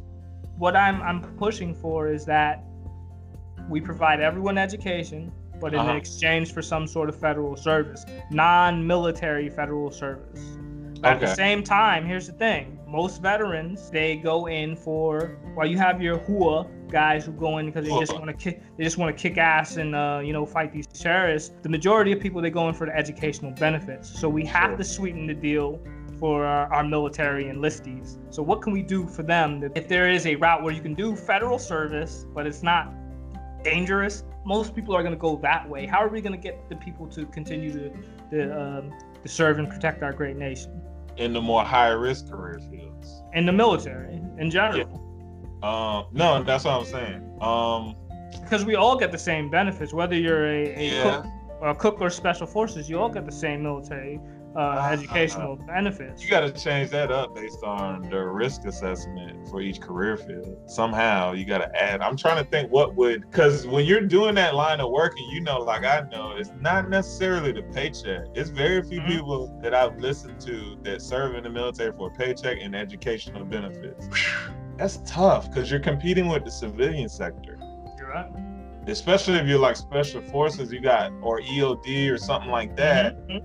what 0.57 0.75
I'm 0.75 1.01
I'm 1.01 1.21
pushing 1.37 1.73
for 1.75 2.07
is 2.07 2.25
that 2.25 2.63
we 3.69 3.81
provide 3.81 4.21
everyone 4.21 4.57
education, 4.57 5.31
but 5.59 5.73
in 5.73 5.79
Uh-huh. 5.79 5.93
exchange 5.93 6.53
for 6.53 6.61
some 6.61 6.87
sort 6.87 7.09
of 7.09 7.15
federal 7.19 7.55
service, 7.55 8.05
non-military 8.29 9.49
federal 9.49 9.91
service. 9.91 10.57
At 11.03 11.19
the 11.19 11.33
same 11.35 11.63
time, 11.63 12.05
here's 12.05 12.27
the 12.27 12.33
thing: 12.33 12.79
most 12.87 13.21
veterans 13.21 13.89
they 13.89 14.15
go 14.15 14.47
in 14.47 14.75
for 14.75 15.37
well, 15.55 15.67
you 15.67 15.77
have 15.77 16.01
your 16.01 16.17
HUA 16.19 16.67
guys 16.89 17.25
who 17.25 17.31
go 17.31 17.57
in 17.57 17.65
because 17.65 17.87
they 17.87 17.99
just 17.99 18.13
want 18.13 18.27
to 18.27 18.33
kick, 18.33 18.61
they 18.77 18.83
just 18.83 18.97
want 18.97 19.15
to 19.15 19.21
kick 19.21 19.37
ass 19.37 19.77
and 19.77 19.95
uh, 19.95 20.21
you 20.23 20.33
know 20.33 20.45
fight 20.45 20.71
these 20.71 20.87
terrorists. 20.87 21.53
The 21.61 21.69
majority 21.69 22.11
of 22.11 22.19
people 22.19 22.41
they 22.41 22.49
go 22.49 22.67
in 22.67 22.73
for 22.73 22.85
the 22.87 22.95
educational 22.95 23.51
benefits. 23.51 24.19
So 24.19 24.29
we 24.29 24.45
have 24.45 24.71
Sure. 24.71 24.77
to 24.77 24.83
sweeten 24.83 25.27
the 25.27 25.33
deal 25.33 25.79
for 26.19 26.45
our, 26.45 26.71
our 26.73 26.83
military 26.83 27.45
enlistees. 27.45 28.17
So 28.33 28.41
what 28.41 28.61
can 28.61 28.71
we 28.73 28.81
do 28.81 29.07
for 29.07 29.23
them? 29.23 29.59
That 29.59 29.71
if 29.75 29.87
there 29.87 30.09
is 30.09 30.25
a 30.25 30.35
route 30.35 30.63
where 30.63 30.73
you 30.73 30.81
can 30.81 30.93
do 30.93 31.15
federal 31.15 31.59
service, 31.59 32.25
but 32.33 32.47
it's 32.47 32.63
not 32.63 32.93
dangerous, 33.63 34.23
most 34.45 34.73
people 34.75 34.95
are 34.95 35.01
going 35.01 35.13
to 35.13 35.19
go 35.19 35.35
that 35.37 35.67
way. 35.67 35.85
How 35.85 35.99
are 35.99 36.07
we 36.07 36.21
going 36.21 36.39
to 36.39 36.41
get 36.41 36.69
the 36.69 36.75
people 36.77 37.07
to 37.07 37.25
continue 37.27 37.71
to 37.73 37.89
to, 38.31 38.61
um, 38.61 38.93
to 39.21 39.29
serve 39.29 39.59
and 39.59 39.69
protect 39.69 40.03
our 40.03 40.13
great 40.13 40.37
nation? 40.37 40.81
in 41.17 41.33
the 41.33 41.41
more 41.41 41.63
high 41.63 41.89
risk 41.89 42.29
career 42.29 42.59
fields. 42.69 43.23
In 43.33 43.45
the 43.45 43.51
military, 43.51 44.21
in 44.37 44.49
general, 44.51 45.01
Um, 45.65 46.05
no, 46.11 46.43
that's 46.43 46.63
what 46.65 46.73
I'm 46.79 46.85
saying. 46.85 47.37
Um, 47.41 47.95
because 48.41 48.63
we 48.65 48.75
all 48.75 48.95
get 48.97 49.11
the 49.11 49.17
same 49.17 49.49
benefits, 49.49 49.93
whether 49.93 50.15
you're 50.15 50.45
a, 50.45 50.75
a 50.75 50.89
Yeah. 50.91 51.03
cook, 51.03 51.25
or 51.61 51.69
a 51.69 51.75
cook 51.75 52.01
or 52.01 52.09
special 52.09 52.45
forces, 52.45 52.87
you 52.89 52.99
all 52.99 53.09
get 53.09 53.25
the 53.25 53.31
same 53.31 53.63
military 53.63 54.19
uh, 54.55 54.59
Uh, 54.59 54.89
educational 54.91 55.55
benefits. 55.57 56.23
you 56.23 56.29
got 56.29 56.41
to 56.41 56.51
change 56.51 56.89
that 56.91 57.11
up 57.11 57.33
based 57.35 57.63
on 57.63 58.07
the 58.09 58.19
risk 58.19 58.65
assessment 58.65 59.47
for 59.49 59.59
each 59.59 59.81
career 59.81 60.15
field. 60.15 60.55
Somehow 60.67 61.33
you 61.33 61.43
got 61.45 61.57
to 61.59 61.81
add. 61.81 61.99
I'm 62.01 62.15
trying 62.15 62.41
to 62.43 62.49
think 62.49 62.71
what 62.71 62.95
would, 62.95 63.21
because 63.29 63.65
when 63.67 63.85
you're 63.85 64.01
doing 64.01 64.35
that 64.35 64.53
line 64.55 64.79
of 64.79 64.91
work, 64.91 65.13
and 65.17 65.31
you 65.33 65.41
know, 65.41 65.57
like 65.59 65.83
I 65.83 66.03
know, 66.11 66.35
it's 66.37 66.51
not 66.61 66.89
necessarily 66.89 67.51
the 67.51 67.63
paycheck. 67.63 68.25
It's 68.35 68.49
very 68.49 68.81
few 68.83 69.01
Mhm. 69.01 69.07
people 69.07 69.59
that 69.63 69.73
I've 69.73 69.97
listened 69.99 70.39
to 70.41 70.77
that 70.83 71.01
serve 71.01 71.35
in 71.35 71.43
the 71.43 71.49
military 71.49 71.91
for 71.97 72.07
a 72.07 72.11
paycheck 72.11 72.59
and 72.61 72.75
educational 72.75 73.43
benefits. 73.45 74.07
That's 74.77 74.99
tough 75.05 75.49
because 75.49 75.71
you're 75.71 75.79
competing 75.79 76.27
with 76.27 76.43
the 76.45 76.51
civilian 76.51 77.09
sector. 77.09 77.57
You're 77.97 78.09
right. 78.09 78.31
especially 78.87 79.35
if 79.35 79.47
you're 79.47 79.57
like 79.59 79.75
special 79.75 80.21
forces, 80.21 80.71
you 80.71 80.79
got 80.79 81.11
or 81.23 81.39
EOD 81.41 82.09
or 82.11 82.17
something 82.17 82.51
like 82.51 82.75
that. 82.77 83.17
Mhm. 83.27 83.41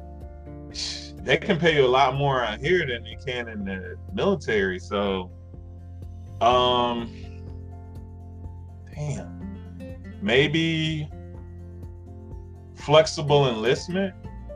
They 1.22 1.36
can 1.36 1.58
pay 1.58 1.76
you 1.76 1.84
a 1.84 1.86
lot 1.86 2.14
more 2.14 2.42
out 2.42 2.60
here 2.60 2.86
than 2.86 3.04
they 3.04 3.14
can 3.24 3.46
in 3.48 3.62
the 3.66 3.96
military. 4.14 4.78
So, 4.78 5.30
um, 6.40 7.12
damn, 8.94 10.14
maybe 10.22 11.10
flexible 12.74 13.48
enlistment 13.50 14.14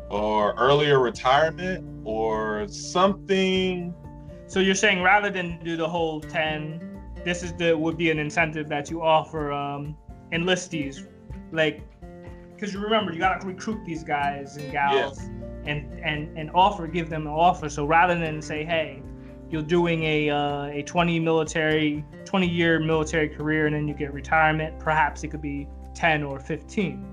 or 0.08 0.54
earlier 0.54 1.00
retirement 1.00 1.84
or 2.06 2.66
something. 2.68 3.94
So 4.46 4.60
you're 4.60 4.74
saying 4.74 5.02
rather 5.02 5.30
than 5.30 5.58
do 5.64 5.76
the 5.76 5.88
whole 5.88 6.20
ten, 6.20 7.00
this 7.24 7.42
is 7.42 7.52
the 7.54 7.76
would 7.76 7.96
be 7.96 8.10
an 8.10 8.18
incentive 8.18 8.68
that 8.68 8.90
you 8.90 9.02
offer 9.02 9.52
um, 9.52 9.96
enlistees, 10.32 11.06
like 11.52 11.82
because 12.54 12.72
you 12.72 12.80
remember 12.80 13.12
you 13.12 13.18
gotta 13.18 13.46
recruit 13.46 13.84
these 13.84 14.04
guys 14.04 14.56
and 14.56 14.70
gals 14.70 15.18
and 15.66 15.98
and 16.00 16.36
and 16.36 16.50
offer 16.54 16.86
give 16.86 17.08
them 17.08 17.26
an 17.26 17.32
offer. 17.32 17.68
So 17.68 17.86
rather 17.86 18.18
than 18.18 18.42
say, 18.42 18.64
hey, 18.64 19.02
you're 19.50 19.62
doing 19.62 20.02
a 20.02 20.30
uh, 20.30 20.64
a 20.66 20.82
20 20.82 21.20
military 21.20 22.04
20 22.24 22.46
year 22.46 22.78
military 22.80 23.28
career 23.28 23.66
and 23.66 23.74
then 23.74 23.88
you 23.88 23.94
get 23.94 24.12
retirement, 24.12 24.78
perhaps 24.78 25.24
it 25.24 25.28
could 25.28 25.42
be 25.42 25.68
10 25.94 26.22
or 26.22 26.40
15, 26.40 27.06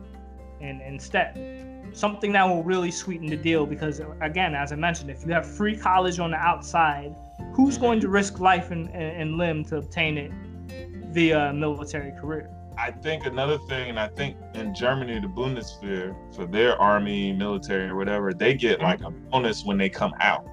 and 0.59 0.81
instead 0.81 1.70
something 1.93 2.31
that 2.31 2.43
will 2.43 2.63
really 2.63 2.91
sweeten 2.91 3.27
the 3.27 3.35
deal 3.35 3.65
because 3.65 4.01
again 4.21 4.55
as 4.55 4.71
i 4.71 4.75
mentioned 4.75 5.09
if 5.09 5.25
you 5.25 5.33
have 5.33 5.45
free 5.45 5.75
college 5.75 6.19
on 6.19 6.31
the 6.31 6.37
outside 6.37 7.15
who's 7.53 7.77
going 7.77 7.99
to 7.99 8.07
risk 8.07 8.39
life 8.39 8.71
and, 8.71 8.87
and, 8.89 9.21
and 9.21 9.37
limb 9.37 9.63
to 9.65 9.77
obtain 9.77 10.17
it 10.17 10.31
via 11.11 11.53
military 11.53 12.11
career? 12.19 12.49
I 12.77 12.91
think 12.91 13.25
another 13.25 13.57
thing, 13.57 13.89
and 13.89 13.99
I 13.99 14.07
think 14.07 14.37
in 14.55 14.73
Germany, 14.73 15.19
the 15.19 15.27
Bundeswehr, 15.27 16.15
for 16.33 16.45
their 16.45 16.77
army, 16.77 17.31
military, 17.33 17.89
or 17.89 17.95
whatever, 17.95 18.33
they 18.33 18.53
get 18.53 18.79
mm-hmm. 18.79 18.85
like 18.85 19.01
a 19.01 19.11
bonus 19.11 19.63
when 19.65 19.77
they 19.77 19.89
come 19.89 20.13
out. 20.19 20.47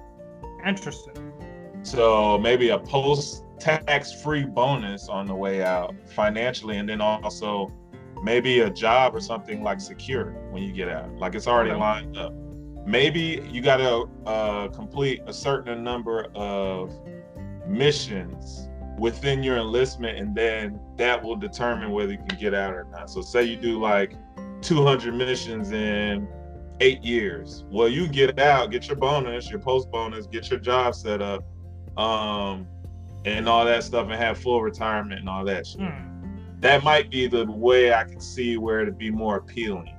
interesting. 0.65 1.31
So 1.81 2.37
maybe 2.37 2.69
a 2.69 2.77
post 2.77 3.45
tax 3.57 4.11
free 4.11 4.43
bonus 4.43 5.07
on 5.07 5.25
the 5.25 5.35
way 5.35 5.63
out 5.63 5.95
financially, 6.07 6.77
and 6.77 6.87
then 6.87 7.01
also 7.01 7.71
maybe 8.23 8.59
a 8.61 8.69
job 8.69 9.15
or 9.15 9.19
something 9.21 9.63
like 9.63 9.79
secure 9.81 10.31
when 10.51 10.63
you 10.63 10.71
get 10.73 10.89
out. 10.89 11.13
Like 11.15 11.35
it's 11.35 11.47
already 11.47 11.71
Okay. 11.71 11.79
lined 11.79 12.17
up. 12.17 12.33
Maybe 12.85 13.45
you 13.51 13.61
got 13.61 13.77
to 13.77 14.09
uh, 14.25 14.67
complete 14.69 15.21
a 15.27 15.33
certain 15.33 15.83
number 15.83 16.27
of 16.35 16.91
missions 17.67 18.67
within 18.97 19.43
your 19.43 19.57
enlistment, 19.57 20.17
and 20.17 20.35
then 20.35 20.79
that 20.97 21.21
will 21.23 21.35
determine 21.35 21.91
whether 21.91 22.11
you 22.11 22.17
can 22.27 22.37
get 22.39 22.53
out 22.53 22.73
or 22.73 22.85
not. 22.91 23.09
So, 23.09 23.21
say 23.21 23.43
you 23.43 23.55
do 23.55 23.79
like 23.79 24.13
200 24.61 25.13
missions 25.13 25.71
in 25.71 26.27
eight 26.81 27.03
years. 27.03 27.63
Well, 27.69 27.87
you 27.89 28.07
get 28.07 28.39
out, 28.39 28.71
get 28.71 28.87
your 28.87 28.97
bonus, 28.97 29.49
your 29.49 29.59
post 29.59 29.89
bonus, 29.91 30.25
get 30.27 30.49
your 30.49 30.59
job 30.59 30.95
set 30.95 31.21
up, 31.21 31.43
um, 31.97 32.67
and 33.25 33.47
all 33.47 33.65
that 33.65 33.83
stuff, 33.83 34.05
and 34.09 34.15
have 34.15 34.37
full 34.37 34.61
retirement 34.61 35.19
and 35.19 35.29
all 35.29 35.45
that 35.45 35.67
shit. 35.67 35.81
Hmm. 35.81 36.08
That 36.59 36.83
might 36.83 37.09
be 37.09 37.27
the 37.27 37.45
way 37.45 37.93
I 37.93 38.03
can 38.03 38.19
see 38.19 38.57
where 38.57 38.81
it'd 38.81 38.97
be 38.97 39.11
more 39.11 39.37
appealing. 39.37 39.95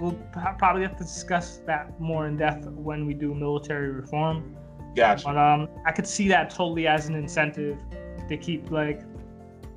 we'll 0.00 0.12
probably 0.58 0.82
have 0.82 0.96
to 0.98 1.04
discuss 1.04 1.58
that 1.66 1.98
more 2.00 2.26
in 2.26 2.36
depth 2.36 2.66
when 2.66 3.06
we 3.06 3.14
do 3.14 3.34
military 3.34 3.90
reform 3.90 4.56
Gotcha. 4.96 5.24
But 5.26 5.36
um, 5.36 5.68
I 5.84 5.92
could 5.92 6.06
see 6.06 6.26
that 6.28 6.48
totally 6.50 6.86
as 6.86 7.06
an 7.06 7.14
incentive 7.14 7.78
to 8.28 8.36
keep 8.38 8.70
like, 8.70 9.02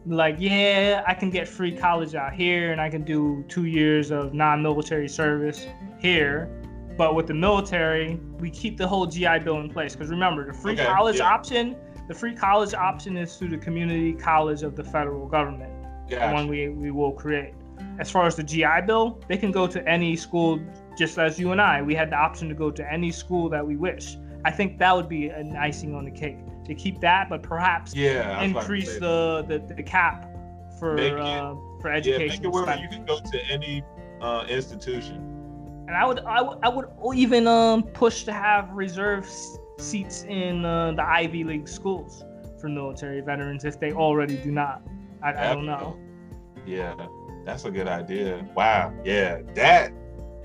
like 0.06 0.38
yeah, 0.40 1.04
I 1.06 1.14
can 1.14 1.30
get 1.30 1.46
free 1.48 1.76
college 1.76 2.16
out 2.16 2.34
here, 2.34 2.72
and 2.72 2.80
I 2.80 2.90
can 2.90 3.04
do 3.04 3.44
two 3.50 3.66
years 3.66 4.12
of 4.12 4.34
non-military 4.34 5.10
service 5.10 5.68
here. 6.00 6.50
But 6.98 7.16
with 7.16 7.28
the 7.28 7.34
military, 7.34 8.16
we 8.40 8.50
keep 8.50 8.78
the 8.78 8.88
whole 8.88 9.06
GI 9.06 9.40
Bill 9.40 9.60
in 9.60 9.70
place 9.70 9.94
because 9.94 10.10
remember, 10.10 10.48
the 10.48 10.54
free 10.54 10.74
Okay, 10.74 10.86
college 10.86 11.18
yeah. 11.18 11.34
option, 11.34 11.76
the 12.08 12.14
free 12.14 12.34
college 12.34 12.74
option 12.74 13.18
is 13.18 13.36
through 13.36 13.50
the 13.50 13.58
community 13.58 14.14
college 14.14 14.64
of 14.64 14.76
the 14.78 14.84
federal 14.86 15.28
government, 15.28 15.72
the 16.10 16.30
one 16.34 16.48
we 16.48 16.70
we 16.70 16.92
will 16.92 17.12
create. 17.12 17.54
As 18.00 18.10
far 18.12 18.26
as 18.26 18.36
the 18.36 18.44
GI 18.44 18.82
Bill, 18.86 19.20
they 19.28 19.38
can 19.38 19.52
go 19.52 19.66
to 19.68 19.88
any 19.88 20.16
school, 20.16 20.60
just 20.98 21.18
as 21.18 21.40
you 21.40 21.52
and 21.52 21.62
I. 21.62 21.82
We 21.82 21.96
had 21.96 22.10
the 22.10 22.18
option 22.18 22.50
to 22.50 22.56
go 22.56 22.72
to 22.72 22.92
any 22.94 23.12
school 23.12 23.50
that 23.50 23.66
we 23.66 23.76
wish. 23.78 24.18
I 24.46 24.52
think 24.52 24.80
that 24.80 24.96
would 24.96 25.10
be 25.10 25.30
an 25.30 25.56
icing 25.56 25.96
on 25.96 26.06
the 26.06 26.12
cake 26.12 26.38
to 26.66 26.76
keep 26.76 27.00
that, 27.02 27.30
but 27.30 27.42
perhaps 27.44 27.94
Yeah. 27.96 28.10
I 28.10 28.42
was 28.44 28.52
about 28.52 28.66
to 28.66 28.74
increase 28.74 29.00
the, 29.00 29.46
the 29.48 29.76
the 29.76 29.84
cap 29.84 30.26
for 30.80 30.98
it- 30.98 31.18
uh, 31.20 31.56
for 31.82 31.94
Yeah, 31.96 32.18
make 32.20 32.44
it 32.44 32.48
where 32.48 32.78
you 32.78 32.90
can 32.90 33.06
go 33.06 33.20
to 33.20 33.40
any 33.50 33.84
uh, 34.22 34.46
institution. 34.50 35.18
And 35.88 35.96
I 35.98 36.06
would 36.06 36.20
I 36.20 36.42
would, 36.42 36.58
I 36.62 36.70
would 36.70 36.88
even 37.18 37.48
um, 37.48 37.84
push 37.84 38.24
to 38.26 38.32
have 38.34 38.70
reserve 38.72 39.28
seats 39.78 40.24
in 40.24 40.64
uh, 40.66 40.92
the 40.92 41.04
Ivy 41.04 41.44
League 41.44 41.68
schools 41.68 42.24
for 42.60 42.70
military 42.70 43.22
veterans 43.22 43.66
if 43.66 43.80
they 43.80 43.92
already 43.94 44.38
do 44.38 44.52
not. 44.52 44.82
I, 45.22 45.30
I 45.34 45.54
don't 45.54 45.66
know. 45.66 45.98
Yeah, 46.66 46.96
that's 47.46 47.66
a 47.66 47.72
good 47.72 47.88
idea. 47.88 48.46
Wow. 48.56 48.94
Yeah, 49.04 49.42
that 49.56 49.92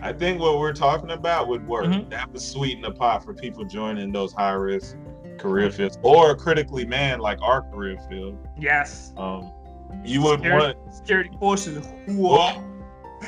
I 0.00 0.12
think 0.12 0.40
what 0.40 0.59
we're 0.59 0.73
talking 0.73 1.11
about 1.11 1.49
would 1.49 1.66
work. 1.66 1.87
Mhm. 1.87 2.11
That 2.11 2.31
would 2.33 2.40
sweeten 2.43 2.83
the 2.83 2.93
pot 2.93 3.25
for 3.25 3.35
people 3.35 3.64
joining 3.64 4.12
those 4.12 4.33
high 4.33 4.52
risk 4.52 4.97
career 5.38 5.71
fields 5.71 5.99
or 6.02 6.37
critically 6.37 6.85
manned 6.87 7.21
like 7.21 7.40
our 7.43 7.62
career 7.71 7.99
field. 8.09 8.37
Yes. 8.59 9.12
Um, 9.16 9.50
you 10.04 10.23
would 10.23 10.40
Security, 10.40 10.78
want 10.78 10.95
security 10.95 11.31
forces. 11.38 11.87
well, 12.09 12.62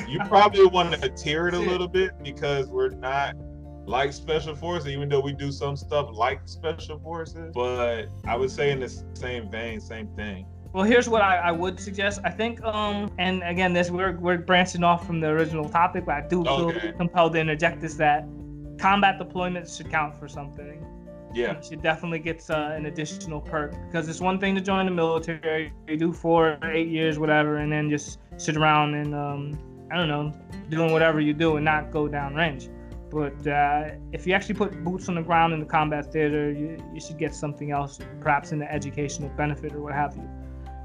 you 0.07 0.19
probably 0.25 0.65
want 0.65 0.93
to 1.01 1.09
tier 1.09 1.47
it 1.47 1.53
a 1.53 1.59
little 1.59 1.87
bit 1.87 2.11
because 2.23 2.67
we're 2.67 2.89
not 2.89 3.35
like 3.85 4.11
special 4.13 4.53
forces, 4.55 4.89
even 4.89 5.07
though 5.09 5.21
we 5.21 5.33
do 5.33 5.51
some 5.51 5.75
stuff 5.75 6.09
like 6.11 6.41
special 6.45 6.99
forces. 6.99 7.51
But 7.53 8.07
I 8.25 8.35
would 8.35 8.51
say 8.51 8.71
in 8.71 8.79
the 8.81 8.89
same 9.13 9.49
vein, 9.49 9.79
same 9.79 10.07
thing. 10.09 10.45
Well, 10.73 10.83
here's 10.83 11.07
what 11.09 11.21
I, 11.21 11.37
I 11.37 11.51
would 11.51 11.79
suggest. 11.79 12.19
I 12.23 12.29
think, 12.29 12.63
um, 12.63 13.11
and 13.17 13.41
again, 13.43 13.73
this 13.73 13.89
we're 13.89 14.17
we're 14.17 14.37
branching 14.37 14.83
off 14.83 15.05
from 15.05 15.19
the 15.19 15.27
original 15.27 15.67
topic, 15.69 16.05
but 16.05 16.15
I 16.15 16.21
do 16.27 16.43
feel 16.43 16.69
Okay. 16.69 16.93
compelled 16.97 17.33
to 17.33 17.39
interject 17.39 17.81
this 17.81 17.95
that 17.95 18.27
combat 18.79 19.19
deployments 19.19 19.75
should 19.75 19.89
count 19.89 20.15
for 20.17 20.27
something. 20.27 20.85
Yeah. 21.33 21.57
You 21.57 21.63
should 21.63 21.81
definitely 21.81 22.19
get 22.19 22.47
uh, 22.49 22.71
an 22.75 22.85
additional 22.85 23.41
perk 23.41 23.73
because 23.87 24.07
it's 24.07 24.21
one 24.21 24.39
thing 24.39 24.55
to 24.55 24.61
join 24.61 24.85
the 24.85 24.91
military, 24.91 25.73
you 25.87 25.97
do 25.97 26.13
four, 26.13 26.57
or 26.61 26.71
eight 26.71 26.87
years, 26.87 27.19
whatever, 27.19 27.57
and 27.57 27.71
then 27.71 27.89
just 27.89 28.19
sit 28.37 28.55
around 28.55 28.95
and 28.95 29.13
um, 29.13 29.59
I 29.91 29.95
don't 29.95 30.07
know, 30.07 30.31
doing 30.69 30.91
whatever 30.91 31.19
you 31.19 31.33
do 31.33 31.55
and 31.57 31.65
not 31.65 31.91
go 31.91 32.07
down 32.07 32.35
range. 32.35 32.69
But 33.09 33.47
uh, 33.47 33.91
if 34.11 34.27
you 34.27 34.33
actually 34.33 34.55
put 34.55 34.83
boots 34.83 35.07
on 35.09 35.15
the 35.15 35.21
ground 35.21 35.53
in 35.53 35.59
the 35.59 35.65
combat 35.65 36.11
theater, 36.11 36.51
you, 36.51 36.77
you 36.93 36.99
should 36.99 37.17
get 37.17 37.33
something 37.33 37.71
else, 37.71 37.99
perhaps 38.19 38.51
in 38.51 38.59
the 38.59 38.71
educational 38.71 39.29
benefit 39.29 39.73
or 39.73 39.81
what 39.81 39.93
have 39.93 40.15
you. 40.15 40.27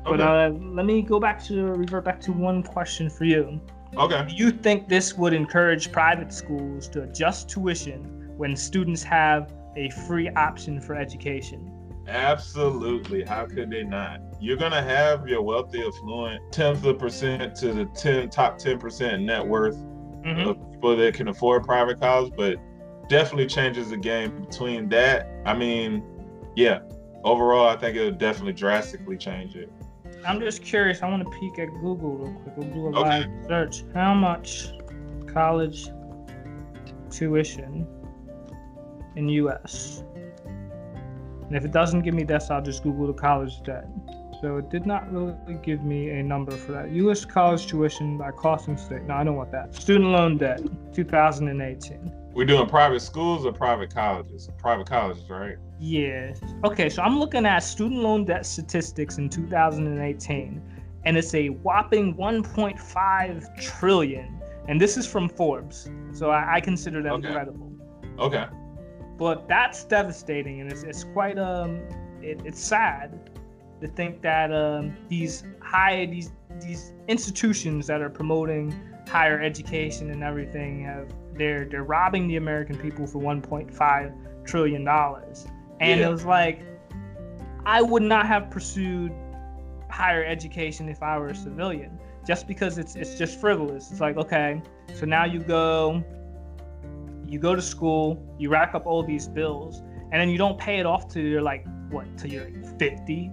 But 0.05 0.21
Okay. 0.21 0.23
uh, 0.23 0.51
let 0.75 0.85
me 0.87 1.03
go 1.03 1.21
back 1.21 1.43
to 1.45 1.65
revert 1.67 2.05
back 2.05 2.21
to 2.23 2.33
one 2.33 2.63
question 2.63 3.09
for 3.09 3.25
you. 3.25 3.61
Okay. 3.97 4.25
Do 4.29 4.35
you 4.35 4.51
think 4.51 4.89
this 4.89 5.17
would 5.17 5.33
encourage 5.33 5.93
private 5.93 6.33
schools 6.33 6.89
to 6.89 7.03
adjust 7.03 7.49
tuition 7.51 8.33
when 8.37 8.57
students 8.57 9.03
have 9.05 9.53
a 9.77 9.91
free 10.07 10.29
option 10.31 10.81
for 10.81 10.95
education? 10.97 11.71
Absolutely. 12.09 13.23
How 13.23 13.47
could 13.47 13.71
they 13.71 13.85
not? 13.85 14.19
You're 14.41 14.57
gonna 14.57 14.83
have 14.83 15.29
your 15.29 15.43
wealthy, 15.43 15.87
affluent 15.87 16.41
tenth 16.53 16.79
of 16.79 16.87
a 16.87 16.95
percent 16.95 17.55
to 17.57 17.73
the 17.73 17.85
ten 17.95 18.29
top 18.29 18.59
ten 18.59 18.79
percent 18.79 19.23
net 19.23 19.47
worth 19.47 19.77
Mhm. 20.25 20.49
of 20.51 20.73
people 20.73 20.97
that 20.97 21.15
can 21.15 21.29
afford 21.29 21.65
private 21.65 22.01
college, 22.01 22.33
but 22.37 22.57
definitely 23.09 23.47
changes 23.47 23.91
the 23.91 23.97
game 23.97 24.41
between 24.41 24.89
that. 24.89 25.29
I 25.47 25.55
mean, 25.55 26.03
yeah. 26.57 26.81
Overall, 27.25 27.69
I 27.69 27.77
think 27.77 27.97
it'll 27.97 28.11
definitely 28.11 28.53
drastically 28.55 29.17
change 29.17 29.55
it. 29.55 29.71
I'm 30.27 30.41
just 30.41 30.63
curious. 30.63 31.03
I 31.03 31.09
want 31.11 31.25
to 31.25 31.39
peek 31.39 31.59
at 31.59 31.69
Google 31.81 32.17
real 32.17 32.33
quick. 32.43 32.57
We'll 32.57 32.69
do 32.69 32.87
a 32.97 33.01
Okay. 33.01 33.21
live 33.27 33.47
search. 33.49 33.85
How 33.95 34.15
much 34.15 34.73
college 35.27 35.89
tuition 37.11 37.87
in 39.17 39.29
U.S. 39.29 40.05
And 40.47 41.57
if 41.57 41.65
it 41.65 41.73
doesn't 41.73 42.03
give 42.03 42.15
me 42.15 42.23
this, 42.25 42.51
I'll 42.51 42.63
just 42.63 42.83
Google 42.83 43.09
the 43.09 43.13
college 43.15 43.63
debt. 43.63 43.87
So 44.41 44.57
it 44.57 44.71
did 44.71 44.87
not 44.87 45.13
really 45.13 45.35
give 45.63 45.85
me 45.85 46.11
a 46.11 46.23
number 46.23 46.53
for 46.53 46.73
that. 46.73 46.91
U.S. 46.93 47.25
college 47.25 47.67
tuition 47.67 48.17
by 48.19 48.31
cost 48.33 48.69
and 48.69 48.79
state. 48.79 49.03
No, 49.03 49.15
I 49.15 49.25
don't 49.25 49.37
want 49.37 49.53
that. 49.53 49.75
Student 49.75 50.11
loan 50.11 50.39
debt, 50.39 50.61
2018. 50.95 52.13
We're 52.35 52.47
doing 52.47 52.67
private 52.67 53.01
schools 53.01 53.45
or 53.45 53.53
private 53.53 53.95
colleges? 53.95 54.49
Private 54.59 54.87
colleges, 54.87 55.29
right? 55.29 55.57
Yeah. 55.79 56.33
Okay, 56.65 56.89
so 56.89 57.03
I'm 57.03 57.19
looking 57.19 57.45
at 57.45 57.59
student 57.59 58.01
loan 58.01 58.25
debt 58.25 58.47
statistics 58.47 59.19
in 59.19 59.29
2018, 59.29 60.63
and 61.05 61.17
it's 61.17 61.35
a 61.35 61.49
whopping 61.51 62.15
1.5 62.15 63.63
trillion. 63.79 64.41
And 64.69 64.81
this 64.81 64.97
is 64.97 65.07
from 65.07 65.29
Forbes, 65.29 65.91
so 66.13 66.31
I, 66.31 66.55
I 66.55 66.61
consider 66.61 67.03
that 67.03 67.13
Okay. 67.15 67.27
incredible. 67.29 67.71
Okay. 68.19 68.47
But 69.19 69.47
that's 69.49 69.85
devastating, 69.85 70.61
and 70.61 70.73
it's, 70.73 70.85
it's 70.85 71.05
quite 71.05 71.39
um, 71.39 71.81
it, 72.23 72.41
it's 72.45 72.61
sad 72.61 73.31
to 73.81 73.89
think 73.89 74.23
that 74.23 74.53
um, 74.53 74.97
these 75.09 75.45
high 75.61 76.07
these 76.07 76.33
these 76.61 76.95
institutions 77.09 77.87
that 77.89 78.01
are 78.01 78.11
promoting 78.11 78.75
higher 79.09 79.41
education 79.41 80.11
and 80.11 80.23
everything 80.23 80.85
have 80.85 81.09
they're 81.43 81.65
they're 81.65 81.85
robbing 81.85 82.29
the 82.29 82.37
American 82.37 82.77
people 82.79 83.07
for 83.07 83.21
1.5 83.21 84.45
trillion 84.45 84.85
dollars. 84.85 85.47
And 85.81 86.01
Yeah. 86.01 86.09
it 86.09 86.11
was 86.11 86.25
like 86.25 86.61
I 87.67 87.83
would 87.83 88.03
not 88.03 88.27
have 88.27 88.51
pursued 88.51 89.13
higher 89.91 90.25
education 90.25 90.89
if 90.89 91.03
I 91.03 91.19
were 91.19 91.29
a 91.29 91.35
civilian 91.35 91.99
just 92.27 92.47
because 92.47 92.79
it's 92.79 92.95
it's 92.95 93.19
just 93.19 93.41
frivolous. 93.41 93.91
It's 93.91 94.01
like, 94.01 94.17
okay, 94.17 94.63
so 94.95 95.05
now 95.07 95.25
you 95.25 95.41
go 95.41 96.03
you 97.27 97.39
go 97.39 97.55
to 97.55 97.63
school, 97.63 98.05
you 98.39 98.51
rack 98.51 98.75
up 98.75 98.87
all 98.87 99.03
these 99.03 99.27
bills, 99.27 99.81
and 100.11 100.21
then 100.21 100.29
you 100.29 100.39
don't 100.39 100.59
pay 100.59 100.79
it 100.79 100.87
off 100.87 101.09
till 101.09 101.23
you're 101.23 101.43
like 101.43 101.65
what, 101.91 102.07
till 102.19 102.31
you're 102.31 102.45
like 102.45 102.79
50. 102.79 103.33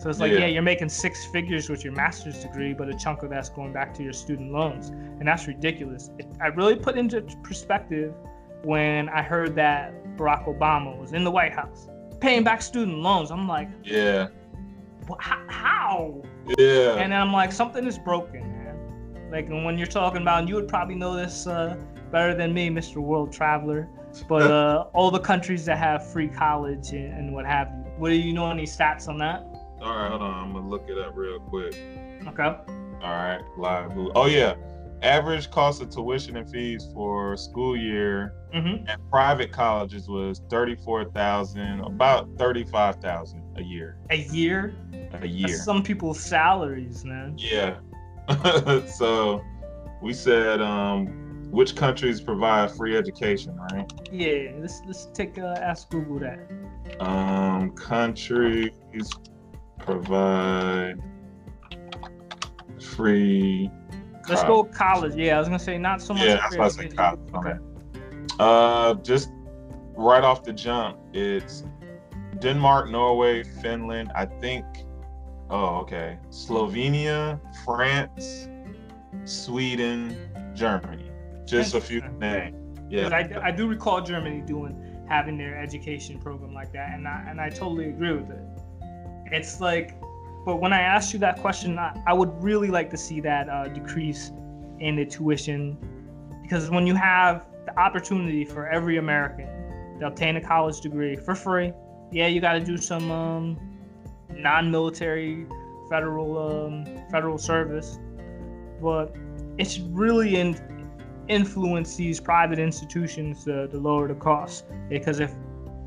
So 0.00 0.08
it's 0.08 0.18
like, 0.18 0.32
Yeah. 0.32 0.38
yeah, 0.38 0.46
you're 0.46 0.62
making 0.62 0.88
six 0.88 1.26
figures 1.26 1.68
with 1.68 1.84
your 1.84 1.92
master's 1.92 2.42
degree, 2.42 2.72
but 2.72 2.88
a 2.88 2.94
chunk 2.94 3.22
of 3.22 3.28
that's 3.28 3.50
going 3.50 3.72
back 3.74 3.92
to 3.94 4.02
your 4.02 4.14
student 4.14 4.50
loans, 4.50 4.88
and 4.88 5.28
that's 5.28 5.46
ridiculous. 5.46 6.10
It, 6.18 6.26
I 6.40 6.46
really 6.46 6.74
put 6.76 6.96
into 6.96 7.20
perspective 7.42 8.14
when 8.62 9.10
I 9.10 9.20
heard 9.20 9.54
that 9.56 9.92
Barack 10.16 10.46
Obama 10.46 10.98
was 10.98 11.12
in 11.12 11.22
the 11.22 11.30
White 11.30 11.52
House 11.52 11.86
paying 12.18 12.42
back 12.44 12.62
student 12.62 12.98
loans. 12.98 13.30
I'm 13.30 13.46
like, 13.46 13.68
Yeah. 13.82 14.28
"Wha- 15.06 15.16
how? 15.20 15.38
how? 15.48 16.22
Yeah. 16.58 16.94
And 16.96 17.12
I'm 17.14 17.30
like, 17.32 17.52
something 17.52 17.86
is 17.86 17.98
broken, 17.98 18.40
man. 18.40 19.30
Like, 19.30 19.48
when 19.50 19.76
you're 19.76 19.86
talking 19.86 20.22
about, 20.22 20.40
and 20.40 20.48
you 20.48 20.54
would 20.54 20.68
probably 20.68 20.94
know 20.94 21.14
this 21.14 21.46
uh, 21.46 21.76
better 22.10 22.34
than 22.34 22.54
me, 22.54 22.70
Mr. 22.70 22.96
World 22.96 23.32
Traveler, 23.32 23.86
but 24.28 24.42
uh, 24.50 24.84
all 24.94 25.10
the 25.10 25.20
countries 25.20 25.64
that 25.66 25.76
have 25.78 26.06
free 26.10 26.28
college 26.28 26.92
and, 26.92 27.12
and 27.12 27.34
what 27.34 27.44
have 27.44 27.68
you. 27.68 27.84
What 27.98 28.08
do 28.08 28.14
you 28.16 28.32
know 28.32 28.50
any 28.50 28.64
stats 28.64 29.08
on 29.08 29.18
that? 29.18 29.46
All 29.80 29.96
right, 29.96 30.10
hold 30.10 30.22
on. 30.22 30.44
I'm 30.44 30.52
gonna 30.52 30.68
look 30.68 30.88
it 30.88 30.98
up 30.98 31.16
real 31.16 31.40
quick. 31.40 31.74
Okay. 32.26 32.42
All 32.42 33.10
right, 33.14 33.40
live. 33.56 33.92
Oh 34.14 34.26
yeah, 34.26 34.54
average 35.02 35.50
cost 35.50 35.80
of 35.80 35.88
tuition 35.90 36.36
and 36.36 36.48
fees 36.50 36.86
for 36.92 37.36
school 37.36 37.76
year 37.76 38.34
Mm-hmm. 38.54 38.88
at 38.88 38.98
private 39.10 39.52
colleges 39.52 40.08
was 40.08 40.42
thirty-four 40.50 41.04
thousand, 41.12 41.80
about 41.82 42.28
thirty-five 42.36 42.96
thousand 42.96 43.44
a 43.56 43.62
year. 43.62 43.96
A 44.10 44.16
year? 44.16 44.74
A 45.12 45.24
year. 45.26 45.46
That's 45.46 45.64
some 45.64 45.82
people's 45.84 46.18
salaries, 46.18 47.04
man. 47.04 47.36
Yeah. 47.38 47.76
so 48.86 49.40
we 50.02 50.12
said, 50.12 50.60
um, 50.60 51.06
which 51.52 51.76
countries 51.76 52.20
provide 52.20 52.72
free 52.72 52.96
education, 52.96 53.56
right? 53.72 53.88
Yeah. 54.10 54.50
Let's 54.58 54.82
let's 54.84 55.06
take 55.14 55.38
uh, 55.38 55.54
ask 55.60 55.88
Google 55.90 56.18
that. 56.18 56.40
Um, 57.00 57.70
countries 57.76 58.70
provide 59.80 61.00
free. 62.80 63.70
Let's 64.28 64.42
col- 64.42 64.64
go 64.64 64.70
college. 64.70 65.16
Yeah, 65.16 65.36
I 65.36 65.38
was 65.38 65.48
gonna 65.48 65.58
say 65.58 65.78
not 65.78 66.00
so 66.02 66.14
much. 66.14 66.24
Yeah, 66.24 66.36
that's 66.36 66.48
free 66.48 66.58
what 66.58 66.66
I 66.66 66.68
said. 66.68 66.96
College. 66.96 67.20
Okay. 67.34 67.58
Uh, 68.38 68.94
just 68.94 69.30
right 69.96 70.24
off 70.24 70.44
the 70.44 70.52
jump, 70.52 70.98
it's 71.12 71.64
Denmark, 72.38 72.90
Norway, 72.90 73.42
Finland. 73.42 74.12
I 74.14 74.26
think. 74.26 74.64
Oh, 75.50 75.78
okay. 75.78 76.16
Slovenia, 76.30 77.40
France, 77.64 78.48
Sweden, 79.24 80.16
Germany. 80.54 81.10
Just 81.44 81.74
a 81.74 81.80
few 81.80 82.00
names. 82.20 82.56
Yeah. 82.88 83.08
I, 83.08 83.48
I 83.48 83.50
do 83.50 83.66
recall 83.66 84.00
Germany 84.00 84.42
doing 84.42 85.04
having 85.08 85.36
their 85.36 85.58
education 85.58 86.20
program 86.20 86.54
like 86.54 86.72
that, 86.72 86.94
and 86.94 87.06
I, 87.06 87.24
and 87.28 87.40
I 87.40 87.48
totally 87.50 87.88
agree 87.88 88.12
with 88.12 88.30
it. 88.30 88.40
It's 89.32 89.60
like, 89.60 90.00
but 90.44 90.56
when 90.56 90.72
I 90.72 90.80
asked 90.80 91.12
you 91.12 91.18
that 91.20 91.40
question, 91.40 91.78
I, 91.78 91.96
I 92.06 92.12
would 92.12 92.42
really 92.42 92.68
like 92.68 92.90
to 92.90 92.96
see 92.96 93.20
that 93.20 93.48
uh, 93.48 93.68
decrease 93.68 94.32
in 94.78 94.96
the 94.96 95.04
tuition, 95.04 95.76
because 96.42 96.70
when 96.70 96.86
you 96.86 96.94
have 96.94 97.46
the 97.66 97.78
opportunity 97.78 98.44
for 98.44 98.66
every 98.68 98.96
American 98.96 99.46
to 100.00 100.06
obtain 100.06 100.36
a 100.36 100.40
college 100.40 100.80
degree 100.80 101.16
for 101.16 101.34
free, 101.34 101.72
yeah, 102.10 102.26
you 102.26 102.40
got 102.40 102.54
to 102.54 102.60
do 102.60 102.76
some 102.76 103.10
um, 103.10 103.78
non-military 104.34 105.46
federal 105.88 106.38
um, 106.38 106.84
federal 107.10 107.38
service, 107.38 107.98
but 108.80 109.14
it's 109.58 109.78
really 109.78 110.36
in 110.36 110.56
influence 111.28 111.94
these 111.94 112.18
private 112.18 112.58
institutions 112.58 113.44
to, 113.44 113.68
to 113.68 113.76
lower 113.76 114.08
the 114.08 114.14
cost. 114.14 114.64
Because 114.88 115.20
if 115.20 115.32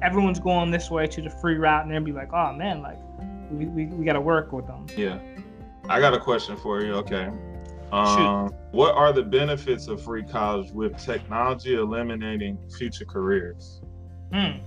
everyone's 0.02 0.40
going 0.40 0.72
this 0.72 0.90
way 0.92 1.08
to 1.08 1.22
the 1.22 1.30
free 1.30 1.58
route, 1.58 1.84
and 1.84 1.92
they'll 1.92 2.02
be 2.02 2.12
like, 2.12 2.32
oh 2.32 2.54
man, 2.54 2.82
like 2.82 3.00
we, 3.54 3.66
we, 3.66 3.86
we 3.86 4.06
got 4.06 4.14
to 4.14 4.22
work 4.22 4.52
with 4.52 4.68
them. 4.68 4.86
Yeah. 4.98 5.20
I 5.90 6.00
got 6.00 6.14
a 6.14 6.20
question 6.20 6.58
for 6.58 6.82
you. 6.82 6.94
Okay. 6.96 7.30
Um, 7.92 8.48
what 8.72 8.96
are 8.96 9.14
the 9.14 9.22
benefits 9.22 9.88
of 9.88 10.02
free 10.02 10.24
college 10.24 10.72
with 10.72 10.98
technology 10.98 11.76
eliminating 11.76 12.58
future 12.76 13.06
careers? 13.06 13.82
Hmm. 14.34 14.58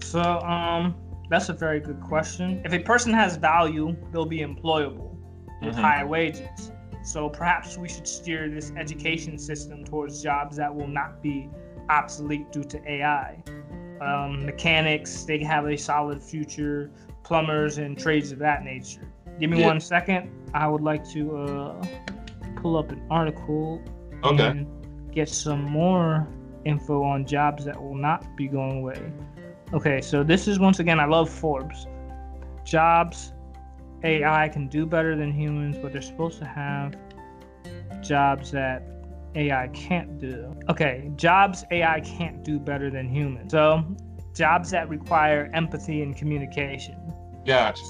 So 0.00 0.20
um, 0.40 0.94
that's 1.28 1.50
a 1.50 1.52
very 1.52 1.80
good 1.80 2.00
question. 2.00 2.62
If 2.64 2.72
a 2.72 2.78
person 2.78 3.12
has 3.12 3.36
value, 3.36 3.94
they'll 4.12 4.24
be 4.24 4.40
employable 4.40 5.14
with 5.60 5.74
Mhm. 5.76 5.80
high 5.80 6.04
wages. 6.04 6.72
So 7.04 7.28
perhaps 7.28 7.76
we 7.76 7.88
should 7.88 8.06
steer 8.06 8.48
this 8.48 8.72
education 8.76 9.38
system 9.38 9.84
towards 9.84 10.22
jobs 10.22 10.56
that 10.56 10.74
will 10.74 10.88
not 10.88 11.20
be 11.22 11.50
obsolete 11.90 12.50
due 12.52 12.64
to 12.64 12.90
AI. 12.90 13.42
Um, 14.00 14.46
mechanics, 14.46 15.24
they 15.24 15.38
have 15.44 15.66
a 15.66 15.76
solid 15.76 16.22
future. 16.22 16.90
Plumbers 17.24 17.78
and 17.78 17.98
trades 17.98 18.32
of 18.32 18.38
that 18.40 18.64
nature. 18.64 19.02
Give 19.38 19.50
me 19.50 19.60
Yeah. 19.60 19.68
one 19.68 19.80
second. 19.80 20.30
I 20.54 20.66
would 20.68 20.82
like 20.82 21.08
to 21.10 21.36
uh, 21.36 21.86
pull 22.56 22.76
up 22.76 22.90
an 22.90 23.02
article 23.10 23.80
Okay. 24.24 24.46
and 24.48 24.66
get 25.12 25.28
some 25.28 25.62
more 25.64 26.28
info 26.64 27.02
on 27.02 27.24
jobs 27.26 27.64
that 27.64 27.80
will 27.80 27.94
not 27.94 28.36
be 28.36 28.46
going 28.48 28.78
away. 28.80 29.00
Okay, 29.72 30.00
so 30.00 30.22
this 30.22 30.46
is 30.46 30.58
once 30.60 30.78
again, 30.80 31.00
I 31.00 31.06
love 31.06 31.28
Forbes. 31.30 31.86
Jobs 32.64 33.32
AI 34.04 34.48
can 34.48 34.68
do 34.68 34.84
better 34.86 35.16
than 35.16 35.32
humans, 35.32 35.76
but 35.80 35.92
they're 35.92 36.02
supposed 36.02 36.38
to 36.40 36.44
have 36.44 36.94
jobs 38.02 38.50
that 38.52 38.82
AI 39.34 39.68
can't 39.68 40.18
do. 40.18 40.54
Okay, 40.68 41.10
jobs 41.16 41.64
AI 41.70 42.00
can't 42.00 42.44
do 42.44 42.58
better 42.58 42.90
than 42.90 43.08
humans. 43.08 43.52
So, 43.52 43.84
jobs 44.34 44.70
that 44.70 44.88
require 44.88 45.50
empathy 45.54 46.02
and 46.02 46.16
communication. 46.16 47.11
Gotcha. 47.44 47.82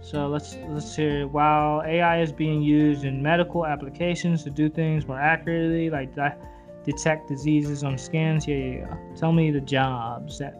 So 0.00 0.26
let's 0.26 0.56
let's 0.68 0.96
hear. 0.96 1.28
While 1.28 1.82
AI 1.82 2.20
is 2.20 2.32
being 2.32 2.60
used 2.62 3.04
in 3.04 3.22
medical 3.22 3.64
applications 3.64 4.42
to 4.44 4.50
do 4.50 4.68
things 4.68 5.06
more 5.06 5.20
accurately, 5.20 5.90
like 5.90 6.14
di- 6.14 6.36
detect 6.84 7.28
diseases 7.28 7.84
on 7.84 7.96
scans, 7.96 8.46
yeah, 8.48 8.56
yeah, 8.56 8.74
yeah. 8.78 8.96
Tell 9.16 9.32
me 9.32 9.52
the 9.52 9.60
jobs 9.60 10.38
that 10.38 10.54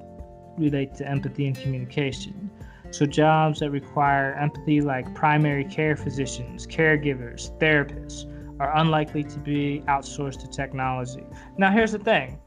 relate 0.57 0.95
to 0.95 1.09
empathy 1.09 1.47
and 1.47 1.59
communication. 1.59 2.51
So 2.93 3.07
jobs 3.07 3.61
that 3.61 3.71
require 3.71 4.35
empathy, 4.35 4.81
like 4.81 5.13
primary 5.15 5.65
care 5.65 5.97
physicians, 5.97 6.67
caregivers, 6.67 7.57
therapists, 7.59 8.29
are 8.61 8.77
unlikely 8.77 9.25
to 9.25 9.39
be 9.39 9.83
outsourced 9.89 10.41
to 10.41 10.49
technology. 10.49 11.25
Now, 11.57 11.73
here's 11.73 11.93
the 11.93 11.99
thing. 11.99 12.39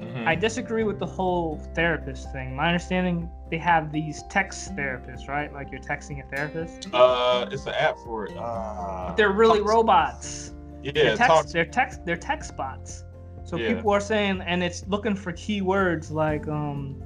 Mhm. 0.00 0.26
I 0.26 0.34
disagree 0.34 0.84
with 0.84 0.98
the 0.98 1.06
whole 1.06 1.56
therapist 1.74 2.30
thing. 2.32 2.54
My 2.54 2.68
understanding, 2.68 3.28
they 3.50 3.58
have 3.58 3.90
these 3.90 4.22
text 4.30 4.74
therapists, 4.76 5.28
right? 5.28 5.52
Like 5.52 5.70
you're 5.72 5.80
texting 5.80 6.24
a 6.24 6.28
therapist. 6.28 6.88
Uh, 6.92 7.46
it's 7.50 7.66
an 7.66 7.74
app 7.74 7.96
for 8.04 8.26
it. 8.26 8.36
Uh, 8.36 9.12
They're 9.14 9.32
really 9.32 9.60
robots. 9.60 10.54
Yeah, 10.82 10.92
They're 10.94 11.16
text, 11.16 11.52
they're 11.52 11.64
text, 11.64 12.04
they're 12.04 12.16
text 12.16 12.56
bots. 12.56 13.04
So 13.44 13.56
Yeah. 13.56 13.74
people 13.74 13.90
are 13.90 14.00
saying, 14.00 14.40
and 14.42 14.62
it's 14.62 14.86
looking 14.86 15.16
for 15.16 15.32
keywords 15.32 16.12
like, 16.12 16.46
um, 16.46 17.02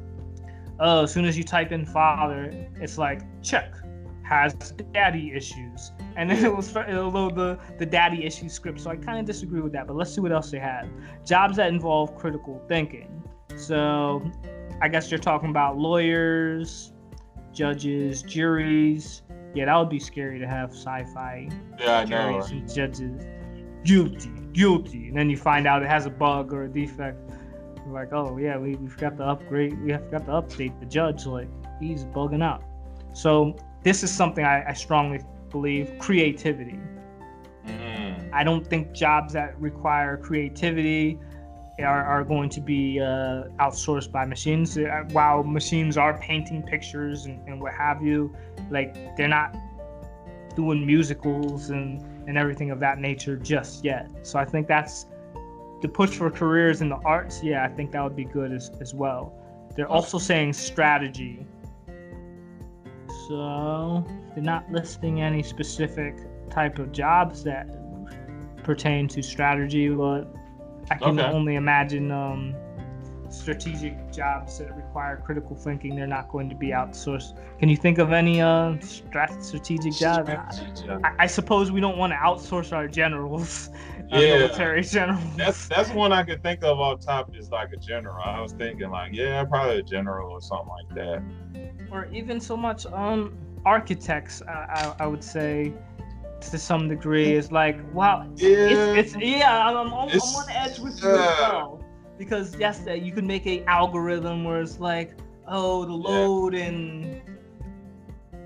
oh, 0.79 1.05
as 1.05 1.13
soon 1.13 1.25
as 1.25 1.39
you 1.39 1.45
type 1.45 1.73
in 1.73 1.87
father, 1.87 2.53
it's 2.81 2.99
like 2.99 3.23
check 3.43 3.73
has 4.33 4.55
daddy 4.93 5.33
issues, 5.35 5.93
and 6.17 6.31
then 6.31 6.45
it 6.45 6.55
was 6.55 6.75
it'll 6.75 7.31
the 7.31 7.59
the 7.79 7.87
daddy 7.87 8.25
issue 8.25 8.49
script. 8.49 8.81
So 8.81 8.91
I 8.91 8.97
kind 8.97 9.19
of 9.19 9.25
disagree 9.25 9.61
with 9.61 9.73
that, 9.73 9.87
but 9.87 9.97
let's 9.97 10.15
see 10.15 10.21
what 10.21 10.33
else 10.33 10.51
they 10.51 10.59
have. 10.59 10.89
Jobs 11.25 11.57
that 11.57 11.69
involve 11.69 12.17
critical 12.17 12.63
thinking. 12.69 13.23
So 13.57 14.23
I 14.81 14.89
guess 14.89 15.11
you're 15.11 15.21
talking 15.21 15.51
about 15.51 15.79
lawyers, 15.79 16.93
judges, 17.53 18.23
juries. 18.23 19.23
Yeah, 19.55 19.67
that 19.67 19.77
would 19.77 19.91
be 19.91 19.99
scary 19.99 20.39
to 20.39 20.47
have 20.47 20.71
sci-fi 20.71 21.49
Yeah, 21.79 22.05
juries 22.05 22.51
and 22.51 22.73
judges 22.73 23.23
guilty, 23.85 24.31
guilty, 24.53 25.09
and 25.09 25.17
then 25.17 25.31
you 25.31 25.37
find 25.37 25.67
out 25.67 25.83
it 25.83 25.89
has 25.89 26.07
a 26.07 26.11
bug 26.11 26.53
or 26.53 26.65
a 26.65 26.69
defect. 26.69 27.19
You're 27.85 27.95
like, 27.95 28.13
oh 28.13 28.37
yeah, 28.39 28.57
we, 28.59 28.77
we 28.77 28.89
forgot 28.89 29.17
to 29.19 29.25
upgrade, 29.25 29.81
we 29.83 29.93
have 29.93 30.05
forgot 30.05 30.27
to 30.27 30.33
update 30.33 30.79
the 30.81 30.87
judge. 30.87 31.27
Like 31.27 31.49
he's 31.81 32.05
bugging 32.05 32.43
out. 32.43 32.63
So 33.13 33.57
this 33.83 34.03
is 34.03 34.11
something 34.11 34.45
I, 34.45 34.69
I 34.69 34.73
strongly 34.73 35.21
believe: 35.51 35.93
creativity. 35.99 36.79
Mhm. 37.67 38.31
I 38.33 38.45
don't 38.45 38.67
think 38.67 38.93
jobs 38.93 39.33
that 39.35 39.61
require 39.61 40.17
creativity 40.17 41.19
are, 41.79 42.05
are 42.05 42.25
going 42.25 42.49
to 42.51 42.61
be 42.61 43.01
uh, 43.01 43.45
outsourced 43.59 44.11
by 44.13 44.25
machines. 44.25 44.77
Uh, 44.77 45.05
While 45.13 45.43
machines 45.43 45.97
are 45.97 46.19
painting 46.19 46.63
pictures 46.63 47.27
and, 47.27 47.47
and 47.49 47.61
what 47.61 47.73
have 47.75 48.03
you, 48.03 48.35
like 48.71 49.17
they're 49.17 49.29
not 49.29 49.57
doing 50.55 50.87
musicals 50.87 51.71
and, 51.71 52.03
and 52.29 52.37
everything 52.37 52.71
of 52.71 52.79
that 52.81 52.99
nature 52.99 53.37
just 53.37 53.85
yet. 53.85 54.11
So 54.23 54.39
I 54.39 54.45
think 54.45 54.69
that's 54.69 55.07
the 55.81 55.89
push 55.89 56.11
for 56.11 56.31
careers 56.31 56.83
in 56.83 56.89
the 56.89 57.01
arts. 57.05 57.43
Yeah, 57.43 57.65
I 57.65 57.69
think 57.69 57.93
that 57.93 58.03
would 58.05 58.17
be 58.17 58.25
good 58.25 58.53
as, 58.53 58.71
as 58.81 58.95
well. 58.95 59.33
They're 59.75 59.89
also 59.89 60.19
saying 60.19 60.53
strategy. 60.53 61.47
So 63.33 64.05
they're 64.35 64.45
not 64.45 64.71
listing 64.71 65.23
any 65.23 65.43
specific 65.43 66.15
type 66.51 66.79
of 66.79 66.93
jobs 66.93 67.43
that 67.45 67.67
pertain 68.63 69.09
to 69.09 69.23
strategy, 69.23 69.89
but 69.89 70.25
I 70.91 70.97
can 70.97 71.19
Okay. 71.19 71.29
only 71.31 71.55
imagine 71.55 72.11
um, 72.11 72.55
strategic 73.33 74.13
jobs 74.13 74.59
that 74.59 74.75
require 74.77 75.17
critical 75.25 75.57
thinking. 75.57 75.97
They're 75.97 76.07
not 76.07 76.29
going 76.29 76.49
to 76.51 76.55
be 76.55 76.69
outsourced. 76.69 77.37
Can 77.59 77.69
you 77.69 77.77
think 77.77 77.99
of 77.99 78.13
any 78.13 78.41
uh, 78.41 78.75
strat- 78.81 79.43
strategic 79.43 79.95
jobs? 79.95 80.29
I, 80.31 81.13
I 81.21 81.27
suppose 81.27 81.73
we 81.73 81.81
don't 81.81 81.97
want 81.99 82.13
to 82.13 82.17
outsource 82.19 82.73
our 82.73 82.87
generals, 82.89 83.71
our 84.13 84.21
Yeah. 84.21 84.39
military 84.39 84.83
generals. 84.83 85.37
That's 85.37 85.67
that's 85.69 85.91
one 85.91 86.13
I 86.13 86.23
could 86.23 86.43
think 86.43 86.63
of 86.63 86.79
off 86.79 87.01
top 87.01 87.35
is 87.35 87.51
like 87.51 87.73
a 87.73 87.77
general. 87.79 88.23
I 88.23 88.41
was 88.41 88.53
thinking 88.53 88.91
like, 88.91 89.13
yeah, 89.15 89.45
probably 89.45 89.79
a 89.79 89.83
general 89.83 90.31
or 90.31 90.41
something 90.41 90.69
like 90.69 90.95
that. 90.97 91.23
or 91.91 92.07
even 92.13 92.41
so 92.41 92.57
much 92.57 92.87
um 92.87 93.37
architects 93.65 94.43
I, 94.49 94.53
I, 94.53 95.05
I 95.05 95.07
would 95.07 95.23
say 95.23 95.73
to 96.41 96.59
some 96.59 96.89
degree 96.89 97.35
is 97.35 97.53
like 97.53 97.77
wow 97.95 98.27
Yeah. 98.37 98.49
it's, 98.99 99.15
it's 99.15 99.25
yeah 99.25 99.67
I'm, 99.67 99.77
I'm, 99.77 99.93
on- 99.93 100.09
I'm 100.09 100.17
It's- 100.17 100.37
on 100.37 100.51
edge 100.51 100.79
with 100.81 101.01
you 101.03 101.11
as 101.11 101.39
well 101.39 101.85
because 102.19 102.55
yes 102.57 102.81
that 102.81 103.03
you 103.03 103.13
can 103.13 103.27
make 103.27 103.47
a 103.47 103.65
algorithm 103.65 104.45
where 104.45 104.61
it's 104.61 104.79
like 104.79 105.17
oh 105.49 105.85
the 105.85 105.93
load 105.93 106.55
and 106.55 107.21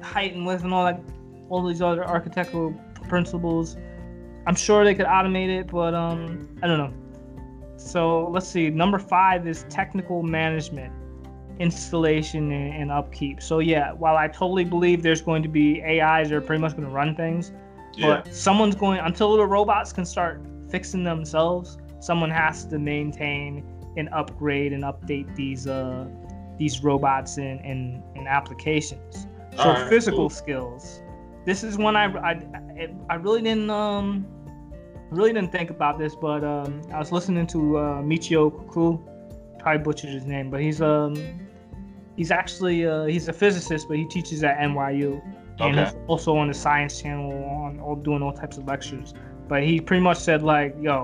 height 0.02 0.34
and 0.34 0.46
width 0.46 0.64
and 0.64 0.72
all 0.72 0.84
that 0.84 1.00
all 1.48 1.64
these 1.66 1.82
other 1.82 2.04
architectural 2.04 2.74
principles. 3.08 3.76
I'm 4.46 4.54
sure 4.54 4.84
they 4.84 4.94
could 4.94 5.06
automate 5.06 5.48
it 5.48 5.66
but 5.68 5.94
um 5.94 6.48
i 6.62 6.66
don't 6.66 6.78
know. 6.78 6.92
So 7.78 8.28
let's 8.28 8.48
see. 8.48 8.70
Number 8.70 8.98
five 8.98 9.46
is 9.46 9.64
technical 9.68 10.22
management 10.22 10.92
installation 11.60 12.50
and, 12.52 12.74
and 12.74 12.90
upkeep. 12.90 13.42
So 13.42 13.58
yeah 13.60 13.92
while 13.92 14.16
i 14.16 14.28
totally 14.28 14.64
believe 14.64 15.02
there's 15.02 15.22
going 15.22 15.42
to 15.42 15.48
be 15.48 15.82
ais 15.82 16.28
that 16.28 16.34
are 16.36 16.40
pretty 16.40 16.60
much 16.60 16.72
going 16.72 16.84
to 16.84 16.90
run 16.94 17.14
things 17.14 17.52
Yeah. 17.94 18.22
but 18.24 18.34
someone's 18.34 18.74
going 18.74 19.00
until 19.00 19.36
the 19.36 19.46
robots 19.46 19.92
can 19.92 20.04
start 20.04 20.42
fixing 20.70 21.02
themselves 21.04 21.78
someone 22.06 22.30
has 22.30 22.64
to 22.66 22.78
maintain 22.78 23.50
and 23.98 24.08
upgrade 24.20 24.72
and 24.76 24.82
update 24.92 25.28
these 25.42 25.66
uh 25.66 26.06
these 26.60 26.74
robots 26.88 27.32
and 27.38 27.58
and, 27.70 28.02
and 28.16 28.24
applications. 28.28 29.26
So 29.56 29.68
Alright, 29.70 29.88
physical 29.88 30.28
cool. 30.28 30.30
skills. 30.42 30.82
This 31.44 31.60
is 31.68 31.78
one 31.86 31.94
I, 31.96 32.06
I 32.30 32.32
I- 32.82 32.94
I 33.12 33.14
really 33.24 33.42
didn't 33.48 33.70
um 33.70 34.08
really 35.10 35.32
didn't 35.32 35.52
think 35.52 35.70
about 35.70 35.94
this 36.02 36.16
but 36.16 36.42
um 36.42 36.70
i 36.92 36.98
was 36.98 37.12
listening 37.12 37.46
to 37.46 37.60
uh 37.78 38.02
michio 38.10 38.42
kaku 38.56 38.86
probably 39.60 39.80
butchered 39.86 40.10
his 40.10 40.26
name 40.26 40.50
but 40.50 40.60
he's 40.60 40.80
um 40.82 41.14
he's 42.16 42.32
actually 42.32 42.78
uh 42.92 43.04
he's 43.04 43.28
a 43.28 43.32
physicist 43.32 43.86
but 43.88 43.96
he 43.96 44.04
teaches 44.16 44.42
at 44.42 44.58
nyu 44.58 45.12
and 45.60 45.78
Okay. 45.78 45.84
he's 45.84 45.94
also 46.08 46.36
on 46.36 46.48
the 46.48 46.54
science 46.54 47.00
channel 47.00 47.32
on 47.64 47.78
all 47.78 47.94
doing 48.08 48.20
all 48.20 48.32
types 48.42 48.58
of 48.58 48.64
lectures. 48.66 49.14
But 49.48 49.62
he 49.62 49.80
pretty 49.80 50.02
much 50.08 50.18
said 50.18 50.42
like 50.42 50.74
yo 50.86 50.96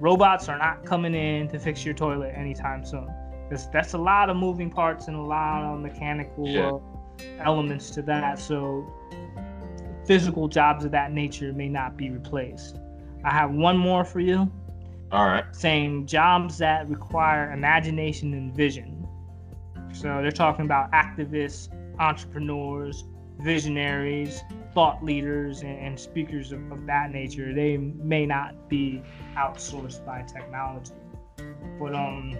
robots 0.00 0.48
are 0.48 0.58
not 0.58 0.84
coming 0.84 1.14
in 1.14 1.48
to 1.48 1.58
fix 1.58 1.84
your 1.84 1.94
toilet 1.94 2.32
anytime 2.36 2.84
soon 2.84 3.08
because 3.48 3.68
that's 3.70 3.92
a 3.94 3.98
lot 3.98 4.28
of 4.30 4.36
moving 4.36 4.70
parts 4.70 5.06
and 5.08 5.16
a 5.16 5.20
lot 5.20 5.62
of 5.62 5.80
mechanical 5.80 6.48
Yeah. 6.48 6.70
uh, 6.70 7.44
elements 7.44 7.90
to 7.90 8.02
that 8.02 8.38
so 8.38 8.84
physical 10.06 10.48
jobs 10.48 10.84
of 10.84 10.90
that 10.90 11.12
nature 11.12 11.52
may 11.52 11.68
not 11.68 11.96
be 11.96 12.10
replaced 12.10 12.78
i 13.24 13.30
have 13.30 13.50
one 13.52 13.76
more 13.76 14.04
for 14.04 14.20
you 14.20 14.50
All 15.12 15.26
right. 15.26 15.44
saying 15.52 16.06
jobs 16.06 16.58
that 16.58 16.88
require 16.88 17.52
imagination 17.52 18.34
and 18.34 18.54
vision. 18.54 19.06
So 19.92 20.08
they're 20.22 20.32
talking 20.32 20.64
about 20.64 20.90
activists, 20.90 21.68
entrepreneurs, 22.00 23.04
visionaries, 23.40 24.42
thought 24.72 25.04
leaders, 25.04 25.62
and, 25.62 25.78
and 25.78 25.98
speakers 25.98 26.52
of, 26.52 26.60
of 26.72 26.86
that 26.86 27.10
nature. 27.10 27.52
They 27.54 27.76
may 27.76 28.26
not 28.26 28.68
be 28.68 29.02
outsourced 29.36 30.04
by 30.04 30.22
technology. 30.22 30.94
But 31.78 31.94
um, 31.94 32.36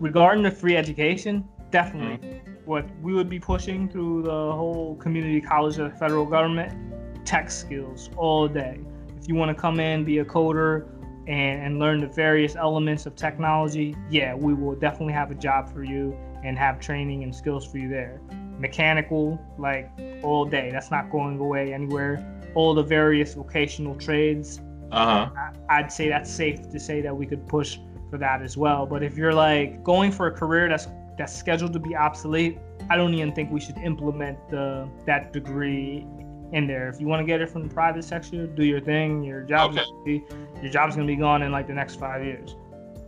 regarding 0.00 0.42
the 0.42 0.50
free 0.50 0.76
education, 0.76 1.48
definitely 1.70 2.40
what 2.64 2.86
we 3.02 3.14
would 3.14 3.28
be 3.28 3.40
pushing 3.40 3.88
through 3.88 4.22
the 4.22 4.30
whole 4.30 4.96
community 4.96 5.40
college 5.40 5.78
of 5.78 5.90
the 5.90 5.98
federal 5.98 6.26
government, 6.26 7.26
tech 7.26 7.50
skills 7.50 8.10
all 8.16 8.48
day. 8.48 8.80
If 9.20 9.28
you 9.28 9.34
want 9.34 9.54
to 9.54 9.60
come 9.60 9.80
in, 9.80 10.04
be 10.04 10.18
a 10.18 10.24
coder, 10.24 10.88
and, 11.28 11.62
and 11.62 11.78
learn 11.78 12.00
the 12.00 12.06
various 12.06 12.56
elements 12.56 13.04
of 13.04 13.14
technology, 13.14 13.94
yeah, 14.10 14.34
we 14.34 14.54
will 14.54 14.74
definitely 14.74 15.12
have 15.12 15.30
a 15.30 15.34
job 15.34 15.70
for 15.70 15.84
you 15.84 16.16
and 16.42 16.58
have 16.58 16.80
training 16.80 17.22
and 17.22 17.34
skills 17.34 17.70
for 17.70 17.76
you 17.78 17.88
there. 17.88 18.20
Mechanical, 18.58 19.38
like 19.58 19.90
all 20.22 20.44
day, 20.44 20.70
that's 20.72 20.90
not 20.90 21.10
going 21.10 21.38
away 21.38 21.72
anywhere. 21.72 22.24
All 22.54 22.74
the 22.74 22.82
various 22.82 23.34
vocational 23.34 23.94
trades, 23.94 24.60
Uh 24.90 25.26
huh. 25.26 25.30
I- 25.68 25.78
I'd 25.80 25.92
say 25.92 26.08
that's 26.08 26.30
safe 26.30 26.68
to 26.70 26.80
say 26.80 27.00
that 27.02 27.14
we 27.16 27.26
could 27.26 27.46
push 27.46 27.78
for 28.10 28.16
that 28.18 28.40
as 28.42 28.56
well. 28.56 28.86
But 28.86 29.02
if 29.02 29.16
you're 29.18 29.34
like 29.34 29.84
going 29.84 30.10
for 30.12 30.26
a 30.28 30.32
career 30.32 30.68
that's 30.68 30.88
that's 31.18 31.34
scheduled 31.36 31.72
to 31.72 31.78
be 31.80 31.94
obsolete, 31.96 32.58
I 32.88 32.96
don't 32.96 33.12
even 33.12 33.32
think 33.34 33.50
we 33.50 33.60
should 33.60 33.76
implement 33.78 34.38
the 34.50 34.88
that 35.04 35.32
degree 35.32 36.06
in 36.52 36.66
there. 36.66 36.88
If 36.88 37.00
you 37.00 37.06
want 37.06 37.20
to 37.20 37.26
get 37.26 37.40
it 37.42 37.50
from 37.50 37.64
the 37.68 37.74
private 37.74 38.04
sector, 38.04 38.46
do 38.46 38.64
your 38.64 38.80
thing. 38.80 39.22
Your 39.22 39.42
job's 39.42 39.76
Okay. 39.76 39.84
gonna 39.90 40.04
be, 40.04 40.24
your 40.62 40.70
job's 40.72 40.96
gonna 40.96 41.06
be 41.06 41.16
gone 41.16 41.42
in 41.42 41.52
like 41.52 41.66
the 41.66 41.74
next 41.74 41.96
five 41.96 42.24
years. 42.24 42.56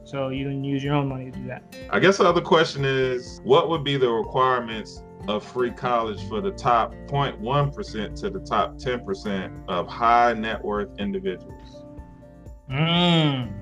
So 0.05 0.29
you 0.29 0.45
can 0.47 0.63
use 0.65 0.83
your 0.85 0.95
own 0.95 1.09
money 1.09 1.31
to 1.31 1.39
do 1.39 1.47
that. 1.47 1.63
I 1.91 1.99
guess 2.01 2.19
the 2.19 2.25
other 2.29 2.41
question 2.41 2.85
is 2.85 3.41
what 3.45 3.69
would 3.71 3.85
be 3.85 3.97
the 3.97 4.11
requirements 4.11 5.03
of 5.29 5.45
free 5.45 5.71
college 5.71 6.27
for 6.29 6.41
the 6.41 6.51
top 6.51 6.93
0.1% 7.07 8.21
to 8.21 8.31
the 8.31 8.41
top 8.41 8.77
10% 8.77 9.69
of 9.69 9.87
high 9.89 10.33
net 10.33 10.65
worth 10.65 10.89
individuals? 10.99 11.85
Mm. 12.71 13.53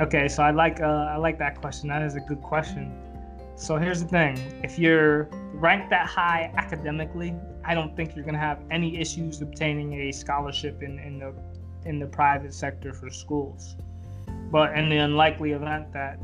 Okay, 0.00 0.28
so 0.28 0.44
I 0.44 0.52
like 0.52 0.80
uh, 0.80 1.08
I 1.10 1.16
like 1.16 1.38
that 1.40 1.60
question. 1.60 1.88
That 1.88 2.02
is 2.02 2.14
a 2.14 2.20
good 2.20 2.40
question. 2.40 2.96
So 3.56 3.76
here's 3.76 4.00
the 4.00 4.08
thing: 4.08 4.36
if 4.62 4.78
you're 4.78 5.28
ranked 5.54 5.90
that 5.90 6.06
high 6.06 6.52
academically, 6.56 7.34
I 7.64 7.74
don't 7.74 7.96
think 7.96 8.14
you're 8.14 8.24
gonna 8.24 8.38
have 8.38 8.62
any 8.70 8.96
issues 8.96 9.42
obtaining 9.42 9.92
a 9.94 10.12
scholarship 10.12 10.84
in, 10.84 11.00
in 11.00 11.18
the 11.18 11.34
in 11.84 11.98
the 11.98 12.06
private 12.06 12.54
sector 12.54 12.92
for 12.92 13.10
schools. 13.10 13.74
But 14.52 14.78
in 14.78 14.88
the 14.88 14.98
unlikely 14.98 15.52
event 15.52 15.92
that 15.92 16.20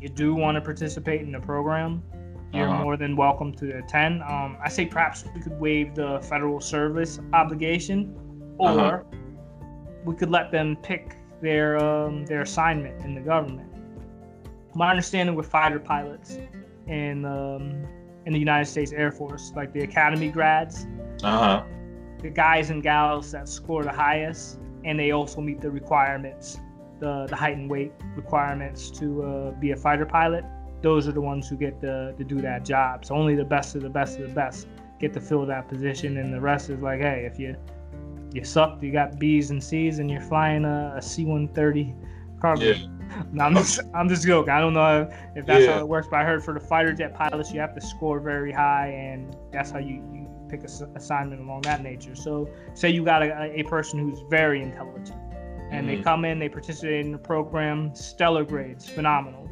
you 0.00 0.08
do 0.08 0.34
want 0.34 0.56
to 0.56 0.60
participate 0.60 1.20
in 1.20 1.30
the 1.30 1.40
program, 1.40 2.02
you're 2.52 2.68
Uh-huh. 2.68 2.82
more 2.84 2.96
than 2.96 3.16
welcome 3.16 3.52
to 3.54 3.78
attend. 3.78 4.22
Um, 4.22 4.56
I 4.62 4.68
say 4.68 4.86
perhaps 4.86 5.24
we 5.34 5.40
could 5.40 5.58
waive 5.60 5.94
the 5.94 6.20
federal 6.22 6.60
service 6.60 7.18
obligation, 7.32 8.14
or 8.58 8.68
Uh-huh. 8.70 9.02
we 10.04 10.14
could 10.14 10.30
let 10.30 10.50
them 10.50 10.76
pick 10.82 11.16
their 11.40 11.78
um, 11.78 12.24
their 12.26 12.42
assignment 12.42 13.04
in 13.04 13.14
the 13.14 13.20
government. 13.20 13.68
My 14.74 14.90
understanding 14.90 15.34
with 15.34 15.46
fighter 15.46 15.78
pilots 15.78 16.38
in 16.86 17.24
um, 17.24 17.84
in 18.26 18.32
the 18.32 18.38
United 18.38 18.66
States 18.66 18.92
Air 18.92 19.10
Force, 19.12 19.52
like 19.56 19.72
the 19.72 19.80
academy 19.82 20.28
grads, 20.28 20.86
Uh 21.24 21.38
huh. 21.38 21.62
the 22.22 22.30
guys 22.30 22.70
and 22.70 22.82
gals 22.82 23.32
that 23.32 23.48
score 23.48 23.82
the 23.82 23.92
highest, 23.92 24.60
and 24.84 24.98
they 24.98 25.10
also 25.10 25.40
meet 25.40 25.60
the 25.60 25.70
requirements, 25.70 26.58
the 27.00 27.26
the 27.28 27.36
height 27.36 27.56
and 27.56 27.70
weight 27.70 27.92
requirements 28.16 28.90
to 28.98 29.22
uh, 29.22 29.50
be 29.52 29.70
a 29.72 29.76
fighter 29.76 30.06
pilot. 30.06 30.44
Those 30.82 31.06
are 31.08 31.12
the 31.12 31.20
ones 31.20 31.48
who 31.48 31.56
get 31.56 31.80
to, 31.80 32.12
to 32.16 32.24
do 32.24 32.40
that 32.42 32.64
job. 32.64 33.04
So 33.04 33.14
only 33.14 33.34
the 33.34 33.44
best 33.44 33.74
of 33.76 33.82
the 33.82 33.88
best 33.90 34.18
of 34.18 34.28
the 34.28 34.34
best 34.34 34.66
get 34.98 35.12
to 35.14 35.20
fill 35.20 35.46
that 35.46 35.68
position, 35.68 36.16
and 36.18 36.32
the 36.32 36.40
rest 36.40 36.70
is 36.70 36.80
like, 36.80 37.00
hey, 37.00 37.28
if 37.30 37.38
you 37.38 37.56
you 38.34 38.42
sucked, 38.44 38.82
you 38.82 38.90
got 38.92 39.18
B's 39.18 39.50
and 39.50 39.62
C's, 39.62 39.98
and 39.98 40.10
you're 40.10 40.20
flying 40.22 40.64
a, 40.64 40.94
a 40.96 41.02
C-130 41.02 41.94
cargo. 42.40 42.62
Yeah. 42.64 42.74
No, 43.30 43.44
I'm 43.46 43.54
just, 43.54 43.80
I'm 43.94 44.08
just 44.08 44.26
joking. 44.26 44.50
I 44.50 44.58
don't 44.60 44.72
know 44.72 45.06
if, 45.36 45.44
that's 45.44 45.66
Yeah. 45.66 45.74
how 45.74 45.80
it 45.80 45.86
works, 45.88 46.08
but 46.10 46.20
I 46.20 46.24
heard 46.24 46.42
for 46.42 46.54
the 46.54 46.60
fighter 46.60 46.94
jet 46.94 47.14
pilots, 47.14 47.52
you 47.52 47.60
have 47.60 47.74
to 47.74 47.80
score 47.82 48.20
very 48.20 48.50
high, 48.50 48.88
and 48.88 49.36
that's 49.52 49.70
how 49.70 49.80
you, 49.80 49.96
you 50.14 50.26
pick 50.48 50.60
a 50.62 50.64
s- 50.64 50.82
assignment 50.94 51.42
along 51.42 51.60
that 51.62 51.82
nature. 51.82 52.14
So, 52.14 52.48
say 52.72 52.88
you 52.88 53.04
got 53.04 53.22
a, 53.22 53.52
a 53.60 53.64
person 53.64 53.98
who's 53.98 54.20
very 54.30 54.62
intelligent, 54.62 55.18
and 55.70 55.86
they 55.86 55.96
Mhm. 55.98 56.04
come 56.04 56.24
in, 56.24 56.38
they 56.38 56.48
participate 56.48 57.04
in 57.04 57.12
the 57.12 57.18
program, 57.18 57.94
stellar 57.94 58.44
grades, 58.44 58.88
phenomenal. 58.88 59.46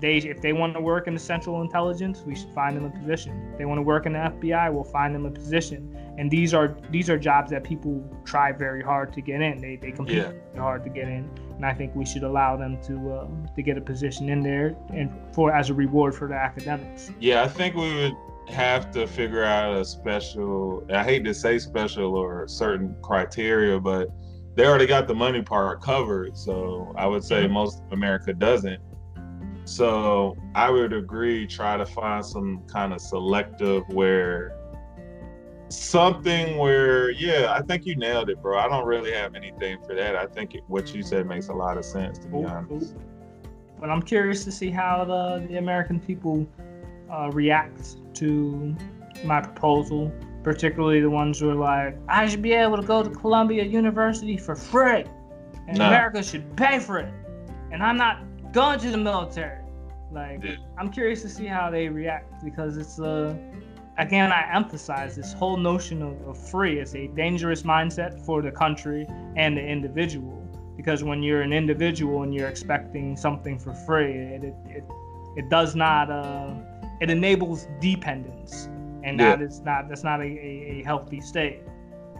They, 0.00 0.18
if 0.18 0.40
they 0.40 0.52
want 0.52 0.74
to 0.74 0.80
work 0.80 1.08
in 1.08 1.14
the 1.14 1.20
Central 1.20 1.60
Intelligence, 1.60 2.22
we 2.24 2.36
should 2.36 2.50
find 2.50 2.76
them 2.76 2.84
a 2.84 2.90
position. 2.90 3.48
If 3.52 3.58
they 3.58 3.64
want 3.64 3.78
to 3.78 3.82
work 3.82 4.06
in 4.06 4.12
the 4.12 4.18
FBI, 4.20 4.72
we'll 4.72 4.84
find 4.84 5.12
them 5.12 5.26
a 5.26 5.30
position. 5.30 5.96
And 6.18 6.30
these 6.30 6.54
are 6.54 6.76
these 6.90 7.10
are 7.10 7.18
jobs 7.18 7.50
that 7.50 7.64
people 7.64 8.04
try 8.24 8.52
very 8.52 8.82
hard 8.82 9.12
to 9.14 9.20
get 9.20 9.40
in. 9.40 9.60
They 9.60 9.76
they 9.76 9.90
compete 9.90 10.16
Yeah. 10.18 10.32
hard 10.60 10.84
to 10.84 10.90
get 10.90 11.08
in, 11.08 11.28
and 11.56 11.64
I 11.66 11.72
think 11.74 11.94
we 11.96 12.04
should 12.04 12.22
allow 12.22 12.56
them 12.56 12.78
to 12.82 13.12
uh, 13.12 13.26
to 13.56 13.62
get 13.62 13.76
a 13.76 13.80
position 13.80 14.28
in 14.28 14.40
there 14.42 14.76
and 14.92 15.10
for 15.32 15.52
as 15.52 15.70
a 15.70 15.74
reward 15.74 16.14
for 16.14 16.28
the 16.28 16.34
academics. 16.34 17.10
Yeah, 17.20 17.42
I 17.42 17.48
think 17.48 17.74
we 17.74 17.92
would 17.94 18.14
have 18.48 18.90
to 18.92 19.06
figure 19.06 19.44
out 19.44 19.76
a 19.76 19.84
special. 19.84 20.84
I 20.92 21.02
hate 21.04 21.24
to 21.24 21.34
say 21.34 21.58
special 21.58 22.14
or 22.16 22.46
certain 22.48 22.94
criteria, 23.02 23.78
but 23.80 24.08
they 24.54 24.66
already 24.66 24.86
got 24.86 25.06
the 25.08 25.14
money 25.14 25.42
part 25.42 25.80
covered. 25.82 26.36
So 26.36 26.92
I 26.96 27.06
would 27.06 27.22
say 27.24 27.46
Mhm. 27.46 27.50
most 27.52 27.80
of 27.84 27.92
America 27.92 28.32
doesn't. 28.32 28.80
So 29.68 30.36
I 30.54 30.70
would 30.70 30.92
agree. 30.92 31.46
Try 31.46 31.76
to 31.76 31.86
find 31.86 32.24
some 32.24 32.62
kind 32.66 32.92
of 32.92 33.00
selective 33.00 33.86
where 33.88 34.54
something 35.70 36.56
where 36.56 37.10
yeah 37.10 37.52
i 37.52 37.60
think 37.60 37.84
you 37.84 37.94
nailed 37.94 38.30
it 38.30 38.40
bro 38.40 38.58
i 38.58 38.66
don't 38.66 38.86
really 38.86 39.12
have 39.12 39.34
anything 39.34 39.76
for 39.86 39.94
that 39.94 40.16
i 40.16 40.24
think 40.24 40.54
it, 40.54 40.62
what 40.66 40.94
you 40.94 41.02
said 41.02 41.26
makes 41.26 41.48
a 41.48 41.52
lot 41.52 41.76
of 41.76 41.84
sense 41.84 42.18
to 42.18 42.26
be 42.26 42.42
honest. 42.42 42.94
But 43.80 43.90
I'm 43.90 44.02
curious 44.02 44.44
to 44.44 44.52
see 44.52 44.70
how 44.70 45.04
the, 45.04 45.46
the 45.46 45.58
American 45.58 46.00
people 46.00 46.46
uh, 47.10 47.30
react 47.32 47.96
to 48.16 48.74
my 49.24 49.40
proposal, 49.40 50.12
particularly 50.42 51.00
the 51.00 51.10
ones 51.10 51.40
who 51.40 51.50
are 51.50 51.54
like, 51.54 51.96
I 52.08 52.26
should 52.26 52.42
be 52.42 52.52
able 52.52 52.76
to 52.76 52.82
go 52.82 53.02
to 53.02 53.10
Columbia 53.10 53.64
University 53.64 54.36
for 54.36 54.56
free, 54.56 55.04
and 55.68 55.78
Nah. 55.78 55.88
America 55.88 56.22
should 56.22 56.56
pay 56.56 56.78
for 56.78 56.98
it, 56.98 57.12
and 57.70 57.82
I'm 57.82 57.96
not 57.96 58.22
going 58.52 58.78
to 58.80 58.90
the 58.90 58.98
military. 58.98 59.57
Like, 60.10 60.42
Yeah. 60.42 60.56
I'm 60.78 60.90
curious 60.90 61.22
to 61.22 61.28
see 61.28 61.46
how 61.46 61.70
they 61.70 61.88
react 61.88 62.44
because 62.44 62.76
it's 62.76 62.98
uh, 63.00 63.36
again, 63.98 64.32
I 64.32 64.48
emphasize 64.54 65.16
this 65.16 65.32
whole 65.32 65.56
notion 65.56 66.02
of, 66.02 66.20
of 66.28 66.38
free 66.50 66.78
is 66.78 66.94
a 66.94 67.08
dangerous 67.08 67.62
mindset 67.62 68.24
for 68.24 68.42
the 68.42 68.50
country 68.50 69.06
and 69.36 69.56
the 69.56 69.66
individual 69.66 70.34
because 70.76 71.02
when 71.02 71.22
you're 71.22 71.42
an 71.42 71.52
individual 71.52 72.22
and 72.22 72.32
you're 72.32 72.48
expecting 72.48 73.16
something 73.16 73.58
for 73.58 73.74
free, 73.74 74.12
it 74.12 74.44
it, 74.44 74.54
it, 74.66 74.84
it 75.36 75.50
does 75.50 75.74
not 75.74 76.10
uh, 76.10 76.54
it 77.00 77.10
enables 77.10 77.66
dependence, 77.80 78.66
and 79.02 79.18
Yeah. 79.18 79.36
that 79.36 79.42
is 79.42 79.60
not 79.60 79.88
that's 79.88 80.04
not 80.04 80.20
a, 80.20 80.24
a, 80.24 80.80
a 80.80 80.84
healthy 80.84 81.20
state. 81.20 81.60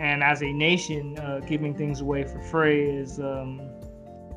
And 0.01 0.23
as 0.23 0.43
a 0.43 0.53
nation, 0.53 1.19
uh, 1.19 1.41
giving 1.47 1.75
things 1.75 2.01
away 2.01 2.23
for 2.25 2.41
free 2.43 2.83
is 2.83 3.19
um, 3.19 3.61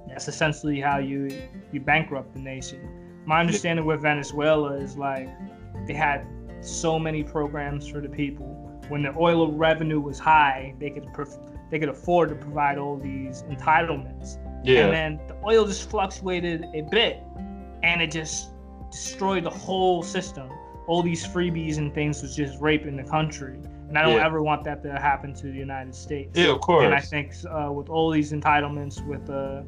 that's 0.08 0.28
essentially 0.28 0.80
how 0.80 0.98
you 1.00 1.30
you 1.72 1.80
bankrupt 1.82 2.34
the 2.34 2.40
nation. 2.40 3.01
My 3.26 3.40
understanding 3.40 3.86
with 3.86 4.02
Venezuela 4.02 4.74
is 4.76 4.98
like 4.98 5.30
they 5.88 5.94
had 5.94 6.26
so 6.62 6.98
many 7.00 7.24
programs 7.24 7.88
for 7.88 8.02
the 8.02 8.10
people. 8.10 8.48
When 8.90 9.04
the 9.04 9.14
oil 9.18 9.52
revenue 9.52 10.00
was 10.00 10.20
high, 10.20 10.74
they 10.80 10.90
could 10.90 11.06
perf- 11.08 11.40
they 11.70 11.80
could 11.80 11.90
afford 11.90 12.30
to 12.30 12.36
provide 12.36 12.78
all 12.78 12.98
these 12.98 13.44
entitlements. 13.44 14.38
yeah 14.64 14.86
And 14.86 14.94
then 14.94 15.28
the 15.28 15.36
oil 15.46 15.66
just 15.66 15.90
fluctuated 15.90 16.66
a 16.74 16.82
bit, 16.82 17.20
and 17.84 18.02
it 18.02 18.12
just 18.12 18.52
destroyed 18.92 19.44
the 19.46 19.50
whole 19.50 20.04
system. 20.04 20.50
All 20.88 21.02
these 21.02 21.26
freebies 21.26 21.78
and 21.78 21.94
things 21.94 22.22
was 22.22 22.36
just 22.36 22.60
raping 22.60 22.98
the 22.98 23.04
country, 23.04 23.58
and 23.88 23.98
I 23.98 24.02
don't 24.02 24.18
Yeah. 24.18 24.26
ever 24.26 24.44
want 24.44 24.64
that 24.66 24.84
to 24.84 24.92
happen 25.00 25.34
to 25.36 25.48
the 25.48 25.58
United 25.58 25.96
States. 25.96 26.38
yeah 26.38 26.50
of 26.52 26.60
course 26.62 26.84
And 26.86 26.94
I 26.94 27.00
think 27.00 27.34
uh, 27.50 27.72
with 27.72 27.88
all 27.90 28.10
these 28.12 28.34
entitlements 28.34 29.06
with 29.08 29.30
uh, 29.30 29.62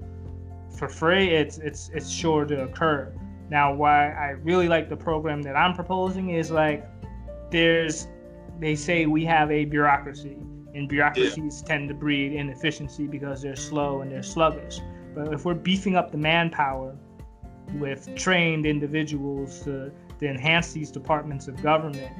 for 0.78 0.89
free, 0.89 1.30
it's 1.30 1.60
it's 1.60 1.89
it's 1.94 2.10
sure 2.10 2.44
to 2.46 2.63
occur. 2.63 3.13
Now, 3.49 3.73
why 3.73 4.12
I 4.12 4.32
really 4.43 4.67
like 4.67 4.89
the 4.89 4.97
program 4.97 5.41
that 5.43 5.56
I'm 5.56 5.73
proposing 5.73 6.32
is 6.32 6.51
like 6.51 6.88
there's 7.51 8.08
they 8.60 8.75
say 8.75 9.06
we 9.06 9.25
have 9.25 9.51
a 9.51 9.65
bureaucracy, 9.65 10.38
and 10.73 10.88
bureaucracies 10.88 11.62
tend 11.62 11.89
to 11.89 11.95
breed 11.95 12.34
inefficiency 12.34 13.08
because 13.08 13.41
they're 13.41 13.56
slow 13.56 14.01
and 14.01 14.12
they're 14.12 14.23
sluggish. 14.23 14.79
But 15.13 15.34
if 15.34 15.45
we're 15.45 15.53
beefing 15.53 15.95
up 15.95 16.12
the 16.12 16.17
manpower 16.17 16.95
with 17.75 18.13
trained 18.15 18.65
individuals 18.65 19.62
to, 19.63 19.91
to 20.19 20.27
enhance 20.27 20.73
these 20.73 20.91
departments 20.91 21.47
of 21.47 21.62
government, 21.62 22.12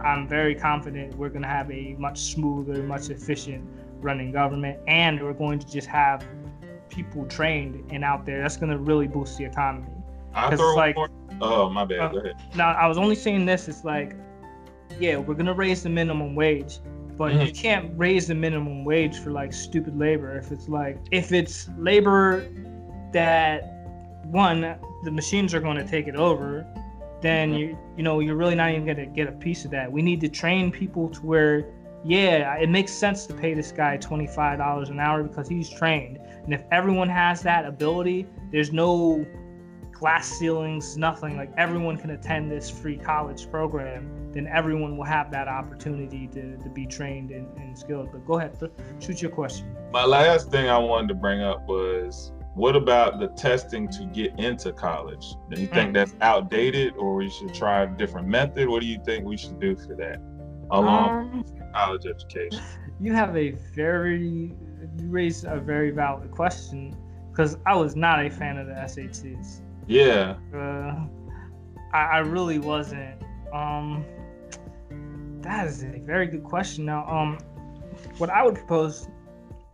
I'm 0.00 0.28
very 0.28 0.54
confident 0.54 1.16
we're 1.16 1.30
going 1.30 1.42
to 1.42 1.48
have 1.48 1.70
a 1.70 1.96
much 1.98 2.18
smoother, 2.20 2.82
much 2.82 3.10
efficient 3.10 3.68
running 4.00 4.30
government, 4.32 4.78
and 4.86 5.20
we're 5.20 5.32
going 5.32 5.58
to 5.58 5.66
just 5.66 5.88
have 5.88 6.24
people 6.88 7.26
trained 7.26 7.90
and 7.90 8.04
out 8.04 8.24
there. 8.24 8.42
That's 8.42 8.56
going 8.56 8.70
to 8.70 8.78
really 8.78 9.08
boost 9.08 9.38
the 9.38 9.44
economy. 9.44 9.90
I 10.34 10.54
throw 10.54 10.68
it's 10.70 10.76
like- 10.76 10.96
more 10.96 11.08
oh 11.40 11.68
my 11.70 11.84
bad 11.84 12.00
Uh, 12.00 12.08
go 12.08 12.18
ahead 12.18 12.34
Now, 12.56 12.72
I 12.72 12.86
was 12.86 12.98
only 12.98 13.14
saying 13.14 13.46
this. 13.46 13.68
It's 13.68 13.84
like, 13.84 14.16
yeah, 14.98 15.16
we're 15.18 15.34
gonna 15.34 15.54
raise 15.54 15.82
the 15.84 15.88
minimum 15.88 16.34
wage, 16.34 16.78
but 17.16 17.32
you 17.34 17.52
can't 17.52 17.92
raise 17.96 18.26
the 18.26 18.34
minimum 18.34 18.84
wage 18.84 19.18
for 19.18 19.30
like 19.30 19.52
stupid 19.52 19.96
labor. 19.98 20.36
If 20.36 20.50
it's 20.50 20.68
like, 20.68 20.98
if 21.12 21.30
it's 21.32 21.68
labor 21.78 22.44
that 23.12 23.62
one, 24.24 24.76
the 25.04 25.10
machines 25.10 25.54
are 25.54 25.60
going 25.60 25.76
to 25.76 25.86
take 25.86 26.08
it 26.08 26.16
over, 26.16 26.66
then 27.20 27.52
you 27.54 27.78
you 27.96 28.02
know 28.02 28.20
you're 28.20 28.36
really 28.36 28.54
not 28.54 28.70
even 28.70 28.84
gonna 28.86 29.06
get 29.06 29.28
a 29.28 29.32
piece 29.32 29.64
of 29.64 29.70
that. 29.72 29.90
We 29.90 30.02
need 30.02 30.20
to 30.22 30.28
train 30.28 30.70
people 30.72 31.08
to 31.10 31.20
where, 31.20 31.66
yeah, 32.04 32.54
it 32.56 32.68
makes 32.68 32.92
sense 32.92 33.26
to 33.26 33.34
pay 33.34 33.54
this 33.54 33.70
guy 33.72 33.96
twenty 33.96 34.26
five 34.26 34.58
dollars 34.58 34.88
an 34.88 34.98
hour 34.98 35.22
because 35.22 35.48
he's 35.48 35.68
trained, 35.70 36.18
and 36.44 36.52
if 36.52 36.62
everyone 36.72 37.08
has 37.08 37.42
that 37.42 37.64
ability, 37.64 38.26
there's 38.52 38.72
no 38.72 39.24
glass 39.98 40.28
ceilings, 40.38 40.96
nothing. 40.96 41.36
Like 41.36 41.50
everyone 41.56 41.96
can 41.96 42.10
attend 42.10 42.50
this 42.50 42.70
free 42.70 42.96
college 42.96 43.50
program, 43.50 44.30
then 44.32 44.46
everyone 44.46 44.96
will 44.96 45.04
have 45.04 45.30
that 45.32 45.48
opportunity 45.48 46.26
to, 46.28 46.56
to 46.56 46.68
be 46.68 46.86
trained 46.86 47.30
and, 47.30 47.46
and 47.58 47.76
skilled. 47.76 48.10
But 48.12 48.24
go 48.26 48.38
ahead, 48.38 48.58
th- 48.58 48.72
shoot 49.00 49.20
your 49.22 49.30
question. 49.30 49.74
My 49.92 50.04
last 50.04 50.50
thing 50.50 50.68
I 50.68 50.78
wanted 50.78 51.08
to 51.08 51.14
bring 51.14 51.42
up 51.42 51.66
was 51.66 52.32
what 52.54 52.76
about 52.76 53.20
the 53.20 53.28
testing 53.28 53.88
to 53.88 54.04
get 54.06 54.38
into 54.38 54.72
college? 54.72 55.34
Do 55.50 55.60
you 55.60 55.66
think 55.68 55.90
Mm. 55.90 55.94
that's 55.94 56.14
outdated 56.20 56.94
or 56.96 57.14
we 57.14 57.30
should 57.30 57.54
try 57.54 57.82
a 57.82 57.86
different 57.86 58.28
method? 58.28 58.68
What 58.68 58.80
do 58.82 58.86
you 58.86 58.98
think 59.04 59.24
we 59.24 59.36
should 59.36 59.60
do 59.60 59.76
for 59.76 59.94
that? 59.96 60.20
Along 60.70 61.10
Um, 61.10 61.38
with 61.42 61.72
college 61.72 62.06
education. 62.06 62.60
you 63.00 63.12
have 63.14 63.36
a 63.36 63.50
very, 63.74 64.26
you 64.98 65.08
raise 65.08 65.44
a 65.44 65.56
very 65.56 65.90
valid 65.90 66.30
question 66.30 66.94
because 67.30 67.56
I 67.64 67.74
was 67.76 67.94
not 67.96 68.24
a 68.24 68.28
fan 68.28 68.58
of 68.58 68.66
the 68.66 68.74
SATs. 68.74 69.60
Yeah. 69.88 70.36
Uh, 70.54 71.06
I, 71.92 71.98
I 71.98 72.18
really 72.18 72.58
wasn't. 72.58 73.22
Um, 73.52 74.04
that 75.40 75.66
is 75.66 75.82
a 75.82 75.98
very 76.00 76.26
good 76.26 76.44
question. 76.44 76.84
Now, 76.84 77.06
um, 77.08 77.38
what 78.18 78.28
I 78.28 78.44
would 78.44 78.54
propose 78.54 79.08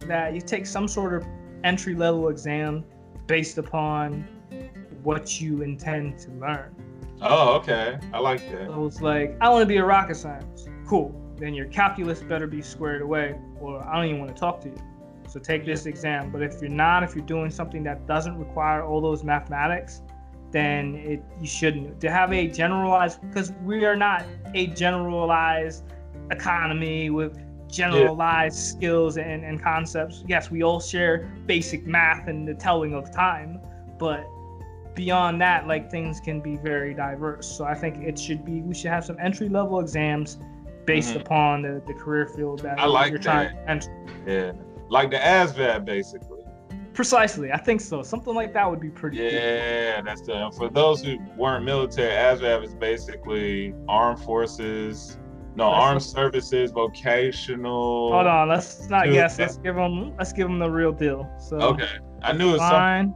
that 0.01 0.35
you 0.35 0.41
take 0.41 0.67
some 0.67 0.87
sort 0.87 1.15
of 1.15 1.27
entry 1.65 1.95
level 1.95 2.29
exam 2.29 2.85
based 3.27 3.59
upon 3.59 4.27
what 5.03 5.41
you 5.41 5.63
intend 5.63 6.19
to 6.21 6.31
learn. 6.33 6.75
Oh, 7.21 7.55
okay. 7.57 7.99
I 8.13 8.19
like 8.21 8.49
that. 8.53 8.69
So 8.69 8.87
it's 8.87 9.01
like, 9.01 9.37
I 9.41 9.49
want 9.49 9.63
to 9.63 9.67
be 9.67 9.79
a 9.79 9.85
rocket 9.85 10.17
scientist. 10.17 10.69
Cool. 10.87 11.21
Then 11.37 11.55
your 11.55 11.67
calculus 11.67 12.23
better 12.23 12.47
be 12.47 12.63
squared 12.63 13.03
away, 13.03 13.35
or 13.61 13.85
I 13.85 13.97
don't 13.97 14.07
even 14.07 14.21
want 14.21 14.35
to 14.35 14.39
talk 14.39 14.61
to 14.61 14.69
you. 14.69 14.77
So 15.35 15.41
take 15.41 15.67
this 15.67 15.87
exam. 15.87 16.31
But 16.31 16.43
if 16.43 16.63
you're 16.63 16.71
not, 16.71 17.03
if 17.03 17.17
you're 17.17 17.25
doing 17.25 17.51
something 17.51 17.83
that 17.83 18.07
doesn't 18.07 18.39
require 18.39 18.85
all 18.85 19.01
those 19.01 19.25
mathematics, 19.25 20.01
then 20.53 20.95
it 20.95 21.25
you 21.41 21.49
shouldn't. 21.49 22.01
To 22.03 22.09
have 22.09 22.33
a 22.33 22.47
generalized, 22.47 23.21
because 23.21 23.53
we 23.65 23.85
are 23.85 23.97
not 23.97 24.25
a 24.55 24.69
generalized 24.69 25.83
economy 26.31 27.11
with 27.11 27.37
generalized 27.69 28.57
yeah. 28.57 28.79
skills 28.79 29.17
and, 29.17 29.45
and 29.45 29.61
concepts. 29.61 30.23
Yes, 30.29 30.53
we 30.53 30.63
all 30.63 30.79
share 30.79 31.29
basic 31.47 31.85
math 31.85 32.29
and 32.29 32.47
the 32.47 32.55
telling 32.55 32.95
of 32.95 33.11
time, 33.13 33.59
but 33.99 34.25
beyond 34.95 35.41
that, 35.41 35.67
like 35.67 35.91
things 35.91 36.21
can 36.21 36.41
be 36.41 36.59
very 36.59 36.95
diverse. 36.95 37.49
So 37.49 37.65
I 37.65 37.75
think 37.75 38.05
it 38.05 38.17
should 38.17 38.45
be 38.45 38.63
we 38.63 38.73
should 38.73 38.93
have 38.93 39.05
some 39.05 39.17
entry 39.19 39.49
level 39.49 39.81
exams 39.81 40.39
based 40.87 41.11
mm-hmm. 41.11 41.23
upon 41.23 41.63
the, 41.63 41.83
the 41.89 41.95
career 41.95 42.29
field 42.29 42.61
that 42.61 42.79
I 42.79 42.87
like 42.87 43.11
you're 43.11 43.19
that. 43.19 43.25
trying 43.25 43.57
to 43.57 43.69
enter. 43.69 44.07
Yeah. 44.25 44.53
Like 44.89 45.11
the 45.11 45.17
ASVAB 45.17 45.85
basically. 45.85 46.45
Precisely. 46.93 47.51
I 47.51 47.59
think 47.59 47.81
so. 47.81 48.03
Something 48.03 48.35
like 48.35 48.53
that 48.55 48.71
would 48.71 48.81
be 48.81 48.91
pretty 48.91 49.17
Yeah, 49.17 50.01
that's 50.03 50.23
the 50.23 50.53
for 50.57 50.69
those 50.69 51.03
who 51.03 51.19
weren't 51.37 51.65
military, 51.65 52.13
ASVAB 52.13 52.65
is 52.65 52.75
basically 52.75 53.75
armed 53.89 54.21
forces, 54.21 55.19
no, 55.57 55.71
let's 55.71 55.83
armed 55.83 56.03
services, 56.03 56.71
vocational. 56.73 58.13
Hold 58.13 58.27
on, 58.27 58.49
let's 58.49 58.89
not 58.89 59.07
guess. 59.07 59.39
Let's 59.39 59.57
give 59.57 59.77
them. 59.77 60.17
Let's 60.17 60.33
give 60.33 60.49
them 60.49 60.59
the 60.59 60.71
real 60.71 60.93
deal. 60.93 61.31
So 61.39 61.57
okay, 61.57 61.89
I 62.23 62.33
knew 62.33 62.51
it 62.51 62.53
was 62.53 62.61
fine. 62.61 63.13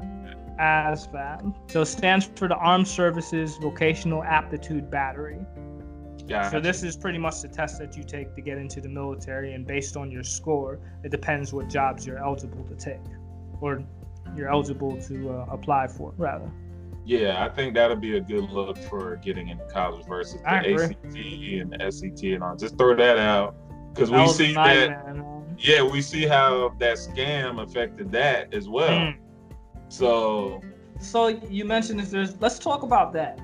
ASVAB. 0.61 1.71
So 1.71 1.83
it 1.83 1.87
stands 1.87 2.31
for 2.35 2.49
the 2.49 2.57
Armed 2.57 2.87
Services 2.87 3.57
Vocational 3.59 4.23
Aptitude 4.25 4.91
Battery. 4.91 5.39
Yeah. 6.29 6.51
So 6.51 6.61
this 6.61 6.83
is 6.83 6.97
pretty 6.97 7.19
much 7.19 7.41
the 7.41 7.49
test 7.49 7.79
that 7.79 7.97
you 7.97 8.05
take 8.05 8.35
to 8.35 8.43
get 8.43 8.59
into 8.59 8.81
the 8.81 8.89
military, 8.89 9.55
and 9.55 9.67
based 9.67 9.97
on 9.97 10.11
your 10.11 10.23
score, 10.23 10.79
it 11.03 11.11
depends 11.11 11.53
what 11.53 11.69
jobs 11.69 12.07
you're 12.07 12.19
eligible 12.19 12.65
to 12.65 12.75
take, 12.75 13.01
or 13.61 13.83
you're 14.37 14.51
eligible 14.51 15.01
to 15.03 15.31
uh, 15.31 15.47
apply 15.51 15.89
for, 15.89 16.13
rather. 16.19 16.51
Yeah, 17.07 17.43
I 17.43 17.49
think 17.49 17.73
that'll 17.75 17.97
be 17.97 18.19
a 18.19 18.21
good 18.21 18.51
look 18.51 18.77
for 18.77 19.17
getting 19.17 19.49
into 19.49 19.65
college 19.65 20.05
versus 20.07 20.43
the 20.43 20.49
ACT 20.51 21.05
and 21.05 21.73
the 21.73 21.91
SAT 21.91 22.35
and 22.35 22.45
all. 22.45 22.55
Just 22.55 22.77
throw 22.77 22.95
that 22.95 23.17
out 23.17 23.57
because 23.95 24.11
we 24.11 24.29
see 24.29 24.53
that. 24.53 25.25
Yeah, 25.59 25.83
we 25.83 26.03
see 26.03 26.27
how 26.27 26.75
that 26.79 26.99
scam 26.99 27.63
affected 27.63 28.13
that 28.13 28.53
as 28.53 28.69
well. 28.69 28.91
Mm. 28.91 29.17
So. 29.89 30.61
So 31.01 31.29
you 31.29 31.65
mentioned 31.65 32.01
if 32.01 32.11
there's. 32.11 32.39
Let's 32.41 32.59
talk 32.59 32.83
about 32.83 33.15
that. 33.15 33.41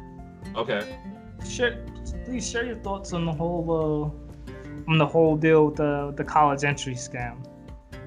Okay. 0.55 0.99
Share, 1.49 1.85
please 2.24 2.48
share 2.48 2.64
your 2.64 2.76
thoughts 2.76 3.12
on 3.12 3.24
the 3.24 3.32
whole 3.32 4.14
uh, 4.48 4.90
on 4.90 4.98
the 4.98 5.06
whole 5.06 5.37
deal 5.37 5.66
with 5.66 5.76
the 5.76 6.12
the 6.16 6.24
college 6.24 6.64
entry 6.64 6.94
scam. 6.94 7.46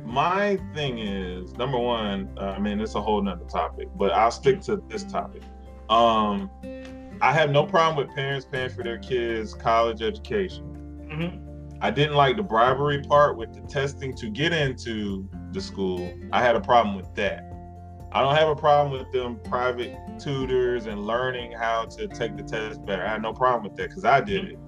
My 0.04 0.58
thing 0.74 1.00
is 1.00 1.54
number 1.58 1.78
one. 1.78 2.30
Uh, 2.38 2.56
I 2.58 2.60
mean, 2.60 2.80
it's 2.80 2.96
a 2.96 3.02
whole 3.02 3.22
nother 3.22 3.46
topic, 3.46 3.90
but 3.96 4.12
I'll 4.12 4.32
stick 4.32 4.62
to 4.62 4.82
this 4.88 5.04
topic. 5.04 5.42
Um, 5.90 6.50
I 7.22 7.34
have 7.34 7.50
no 7.50 7.66
problem 7.66 8.06
with 8.06 8.16
parents 8.16 8.46
paying 8.50 8.70
for 8.70 8.84
their 8.84 9.00
kids' 9.00 9.54
college 9.54 10.02
education. 10.02 10.64
Mm-hmm. 11.12 11.78
I 11.82 11.92
didn't 11.92 12.16
like 12.16 12.38
the 12.38 12.44
bribery 12.44 13.02
part 13.02 13.38
with 13.38 13.54
the 13.54 13.62
testing 13.62 14.14
to 14.16 14.30
get 14.30 14.54
into 14.54 15.28
the 15.52 15.62
school. 15.62 16.12
I 16.32 16.42
had 16.42 16.56
a 16.56 16.62
problem 16.62 16.96
with 16.96 17.14
that. 17.16 17.52
I 18.12 18.22
don't 18.22 18.36
have 18.36 18.48
a 18.48 18.56
problem 18.56 18.98
with 18.98 19.12
them 19.12 19.40
private 19.44 19.96
tutors 20.20 20.86
and 20.86 21.06
learning 21.06 21.52
how 21.52 21.86
to 21.86 22.08
take 22.08 22.38
the 22.38 22.44
test 22.44 22.86
better. 22.86 23.06
I 23.06 23.10
had 23.10 23.22
no 23.22 23.34
problem 23.34 23.64
with 23.64 23.76
that 23.78 23.90
because 23.90 24.06
I 24.06 24.22
did 24.22 24.46
it. 24.46 24.60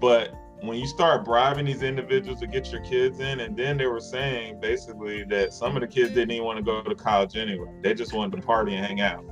But 0.00 0.32
when 0.62 0.78
you 0.78 0.86
start 0.86 1.24
bribing 1.24 1.66
these 1.66 1.82
individuals 1.82 2.40
to 2.40 2.46
get 2.46 2.72
your 2.72 2.80
kids 2.82 3.20
in, 3.20 3.40
and 3.40 3.56
then 3.56 3.76
they 3.76 3.86
were 3.86 4.00
saying 4.00 4.60
basically 4.60 5.22
that 5.24 5.52
some 5.52 5.76
of 5.76 5.80
the 5.80 5.86
kids 5.86 6.10
didn't 6.10 6.32
even 6.32 6.44
want 6.44 6.58
to 6.58 6.62
go 6.62 6.82
to 6.82 6.94
college 6.94 7.36
anyway. 7.36 7.70
They 7.82 7.94
just 7.94 8.12
wanted 8.12 8.40
to 8.40 8.46
party 8.46 8.74
and 8.74 8.84
hang 8.84 9.00
out. 9.00 9.24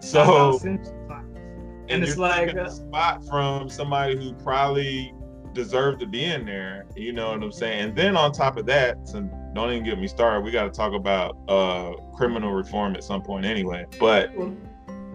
So, 0.00 0.60
and 0.62 2.04
it's 2.04 2.16
like 2.16 2.54
a 2.54 2.70
spot 2.70 3.24
from 3.26 3.68
somebody 3.68 4.16
who 4.16 4.34
probably 4.34 5.12
deserved 5.58 6.00
to 6.00 6.06
be 6.06 6.24
in 6.24 6.46
there. 6.46 6.86
You 6.96 7.12
know 7.12 7.30
what 7.32 7.42
I'm 7.42 7.52
saying? 7.52 7.80
And 7.80 7.96
then 7.96 8.16
on 8.16 8.32
top 8.32 8.56
of 8.56 8.66
that, 8.66 8.96
so 9.06 9.20
don't 9.54 9.72
even 9.72 9.84
get 9.84 9.98
me 9.98 10.06
started. 10.06 10.42
We 10.42 10.52
got 10.52 10.64
to 10.64 10.70
talk 10.70 10.94
about 10.94 11.36
uh, 11.48 11.94
criminal 12.14 12.52
reform 12.52 12.94
at 12.94 13.02
some 13.02 13.22
point 13.22 13.44
anyway. 13.44 13.86
But 13.98 14.32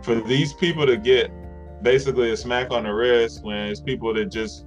for 0.02 0.16
these 0.16 0.54
people 0.54 0.86
to 0.86 0.98
get 0.98 1.32
basically 1.82 2.32
a 2.32 2.38
smack 2.38 2.72
on 2.72 2.84
the 2.84 2.94
wrist 2.94 3.44
when 3.44 3.56
it's 3.70 3.80
people 3.80 4.14
that 4.14 4.26
just 4.26 4.66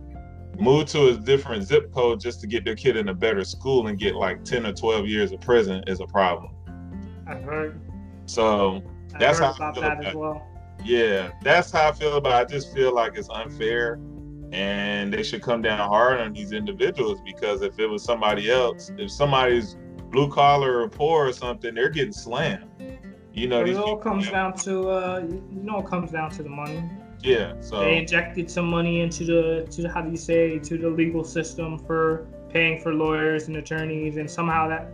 move 0.59 0.87
to 0.87 1.09
a 1.09 1.17
different 1.19 1.65
zip 1.65 1.93
code 1.93 2.21
just 2.21 2.41
to 2.41 2.47
get 2.47 2.65
their 2.65 2.75
kid 2.75 2.97
in 2.97 3.11
a 3.11 3.15
better 3.15 3.45
school 3.45 3.89
and 3.89 3.99
get 3.99 4.15
like 4.15 4.43
10 4.45 4.65
or 4.65 4.73
12 4.73 5.07
years 5.07 5.33
of 5.33 5.41
prison 5.41 5.85
is 5.87 6.01
a 6.01 6.07
problem. 6.07 6.53
I've 7.27 7.43
heard. 7.43 7.79
So 8.25 8.83
that's 9.19 9.39
how 9.39 9.53
about 9.53 9.75
that 9.75 9.93
about 9.93 10.07
as 10.07 10.15
well. 10.15 10.47
Yeah, 10.85 11.33
that's 11.43 11.71
how 11.71 11.89
I 11.89 11.93
feel 11.93 12.17
about. 12.17 12.43
It. 12.43 12.55
I 12.55 12.59
just 12.59 12.73
feel 12.73 12.95
like 12.95 13.17
it's 13.17 13.29
unfair, 13.31 13.99
and 14.53 15.13
they 15.13 15.23
should 15.23 15.43
come 15.43 15.63
down 15.63 15.79
hard 15.79 16.21
on 16.21 16.33
these 16.33 16.53
individuals 16.53 17.21
because 17.25 17.63
if 17.63 17.79
it 17.79 17.87
was 17.87 18.03
somebody 18.03 18.51
else, 18.51 18.91
if 18.99 19.11
somebody's 19.11 19.77
blue 20.11 20.31
collar 20.31 20.81
or 20.81 20.89
poor 20.89 21.29
or 21.29 21.33
something, 21.33 21.75
they're 21.75 21.91
getting 21.91 22.13
slammed. 22.13 22.71
You 23.33 23.49
know, 23.49 23.65
it 23.65 23.77
all 23.77 23.97
comes 23.97 24.31
down 24.31 24.55
to 24.59 24.89
uh, 24.89 25.19
you 25.29 25.43
know, 25.51 25.81
it 25.81 25.87
comes 25.87 26.11
down 26.11 26.31
to 26.31 26.43
the 26.43 26.49
money. 26.49 26.83
Yeah, 27.23 27.55
so 27.61 27.81
they 27.81 27.99
injected 27.99 28.51
some 28.51 28.67
money 28.67 29.01
into 29.01 29.25
the 29.25 29.67
to 29.73 29.89
how 29.89 30.01
do 30.01 30.11
you 30.11 30.17
say 30.17 30.59
to 30.59 30.79
the 30.79 30.89
legal 30.89 31.25
system 31.25 31.79
for 31.79 32.27
paying 32.51 32.81
for 32.81 32.95
lawyers 32.95 33.49
and 33.49 33.57
attorneys, 33.57 34.17
and 34.17 34.31
somehow 34.31 34.69
that 34.69 34.89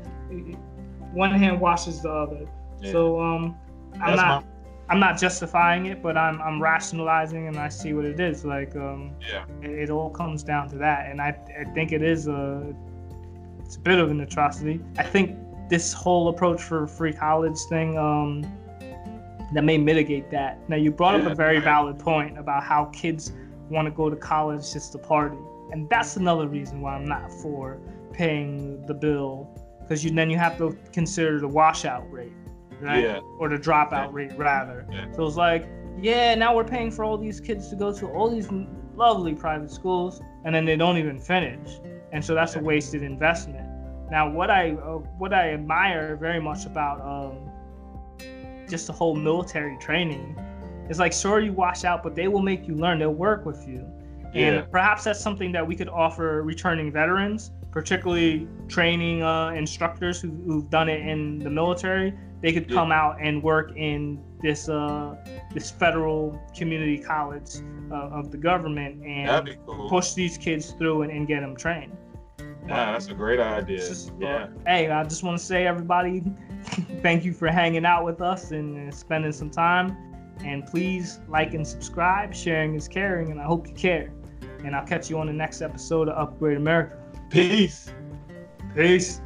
one 1.12 1.30
hand 1.30 1.60
washes 1.60 2.02
the 2.02 2.10
other. 2.10 2.46
Yeah. 2.80 2.92
So 2.92 3.20
um, 3.20 3.56
I'm 4.00 4.16
not. 4.16 4.44
I'm 4.92 5.00
not 5.00 5.18
justifying 5.18 5.86
it, 5.86 6.02
but 6.02 6.18
I'm 6.18 6.38
I'm 6.42 6.60
rationalizing 6.62 7.48
and 7.48 7.56
I 7.56 7.70
see 7.70 7.94
what 7.94 8.04
it 8.04 8.20
is. 8.20 8.44
Like 8.44 8.76
um, 8.76 9.12
yeah, 9.26 9.46
it, 9.62 9.70
it 9.70 9.90
all 9.90 10.10
comes 10.10 10.42
down 10.42 10.68
to 10.68 10.76
that, 10.76 11.10
and 11.10 11.18
I 11.18 11.34
I 11.58 11.64
think 11.72 11.92
it 11.92 12.02
is 12.02 12.28
a 12.28 12.74
it's 13.64 13.76
a 13.76 13.80
bit 13.80 13.98
of 13.98 14.10
an 14.10 14.20
atrocity. 14.20 14.80
I 14.98 15.04
think 15.04 15.38
this 15.70 15.94
whole 15.94 16.28
approach 16.28 16.60
for 16.60 16.86
free 16.86 17.14
college 17.14 17.58
thing 17.70 17.96
um, 17.96 18.42
that 19.54 19.64
may 19.64 19.78
mitigate 19.78 20.30
that. 20.30 20.58
Now 20.68 20.76
you 20.76 20.90
brought 20.90 21.18
yeah, 21.18 21.24
up 21.24 21.32
a 21.32 21.34
very 21.34 21.54
right. 21.54 21.64
valid 21.64 21.98
point 21.98 22.36
about 22.38 22.62
how 22.62 22.84
kids 22.92 23.32
want 23.70 23.86
to 23.86 23.90
go 23.90 24.10
to 24.10 24.16
college 24.16 24.74
just 24.74 24.92
to 24.92 24.98
party, 24.98 25.38
and 25.70 25.88
that's 25.88 26.18
another 26.18 26.48
reason 26.48 26.82
why 26.82 26.96
I'm 26.96 27.06
not 27.06 27.32
for 27.32 27.80
paying 28.12 28.84
the 28.84 28.92
bill 28.92 29.48
because 29.80 30.04
you 30.04 30.10
then 30.10 30.28
you 30.28 30.36
have 30.36 30.58
to 30.58 30.76
consider 30.92 31.40
the 31.40 31.48
washout 31.48 32.04
rate 32.12 32.34
right? 32.82 33.02
Yeah. 33.02 33.20
Or 33.38 33.48
the 33.48 33.56
dropout 33.56 34.12
rate 34.12 34.32
rather. 34.36 34.86
Yeah. 34.90 35.10
So 35.12 35.26
it's 35.26 35.36
like, 35.36 35.68
yeah, 36.00 36.34
now 36.34 36.54
we're 36.54 36.64
paying 36.64 36.90
for 36.90 37.04
all 37.04 37.16
these 37.16 37.40
kids 37.40 37.68
to 37.70 37.76
go 37.76 37.92
to 37.92 38.06
all 38.08 38.28
these 38.28 38.48
lovely 38.96 39.34
private 39.34 39.70
schools, 39.70 40.20
and 40.44 40.54
then 40.54 40.64
they 40.64 40.76
don't 40.76 40.98
even 40.98 41.18
finish, 41.18 41.80
and 42.12 42.24
so 42.24 42.34
that's 42.34 42.54
yeah. 42.54 42.60
a 42.60 42.64
wasted 42.64 43.02
investment. 43.02 43.68
Now, 44.10 44.30
what 44.30 44.50
I 44.50 44.72
uh, 44.72 44.98
what 45.18 45.32
I 45.32 45.52
admire 45.52 46.16
very 46.16 46.40
much 46.40 46.66
about 46.66 47.00
um, 47.00 47.50
just 48.68 48.86
the 48.86 48.92
whole 48.92 49.14
military 49.14 49.78
training 49.78 50.38
is 50.90 50.98
like, 50.98 51.12
sure, 51.12 51.40
you 51.40 51.52
wash 51.52 51.84
out, 51.84 52.02
but 52.02 52.14
they 52.14 52.28
will 52.28 52.42
make 52.42 52.66
you 52.66 52.74
learn. 52.74 52.98
They'll 52.98 53.14
work 53.14 53.46
with 53.46 53.66
you, 53.66 53.86
and 54.34 54.70
perhaps 54.70 55.04
that's 55.04 55.20
something 55.20 55.52
that 55.52 55.66
we 55.66 55.76
could 55.76 55.88
offer 55.88 56.42
returning 56.42 56.90
veterans 56.90 57.52
particularly 57.72 58.46
training 58.68 59.22
uh, 59.22 59.48
instructors 59.48 60.20
who, 60.20 60.60
have 60.60 60.70
done 60.70 60.88
it 60.88 61.00
in 61.00 61.40
the 61.40 61.50
military 61.50 62.14
they 62.42 62.52
could 62.52 62.68
come 62.68 62.90
out 62.90 63.16
and 63.20 63.40
work 63.42 63.72
in 63.76 64.20
this 64.42 64.68
uh, 64.68 65.14
this 65.54 65.70
federal 65.70 66.38
community 66.56 66.98
college 66.98 67.58
uh, 67.90 68.10
of 68.10 68.32
the 68.32 68.36
government 68.36 69.02
and 69.04 69.56
cool. 69.64 69.88
push 69.88 70.14
these 70.14 70.36
kids 70.36 70.72
through 70.72 71.02
and, 71.02 71.12
and 71.12 71.28
get 71.28 71.40
them 71.40 71.56
trained. 71.56 71.96
Yeah, 72.66 72.92
that's 72.92 73.08
a 73.08 73.14
great 73.14 73.40
idea. 73.40 73.78
Just, 73.78 74.12
yeah. 74.20 74.48
hey, 74.66 74.88
I 74.90 75.02
just 75.04 75.22
want 75.22 75.38
to 75.38 75.44
say, 75.44 75.66
everybody, 75.66 76.22
thank 77.00 77.24
you 77.24 77.32
for 77.32 77.48
hanging 77.48 77.84
out 77.84 78.04
with 78.04 78.20
us 78.20 78.50
and 78.50 78.92
spending 78.92 79.32
some 79.32 79.50
time. 79.50 79.96
And 80.44 80.66
please 80.66 81.20
like 81.28 81.54
and 81.54 81.66
subscribe. 81.66 82.34
Sharing 82.34 82.74
is 82.74 82.88
caring, 82.88 83.30
and 83.30 83.40
I 83.40 83.44
hope 83.44 83.68
you 83.68 83.74
care. 83.74 84.12
And 84.64 84.74
I'll 84.74 84.86
catch 84.86 85.10
you 85.10 85.18
on 85.18 85.26
the 85.26 85.32
next 85.32 85.60
episode 85.60 86.08
of 86.08 86.16
Upgrade 86.16 86.56
America. 86.56 87.01
Peace. 87.32 87.90
Peace. 88.76 89.22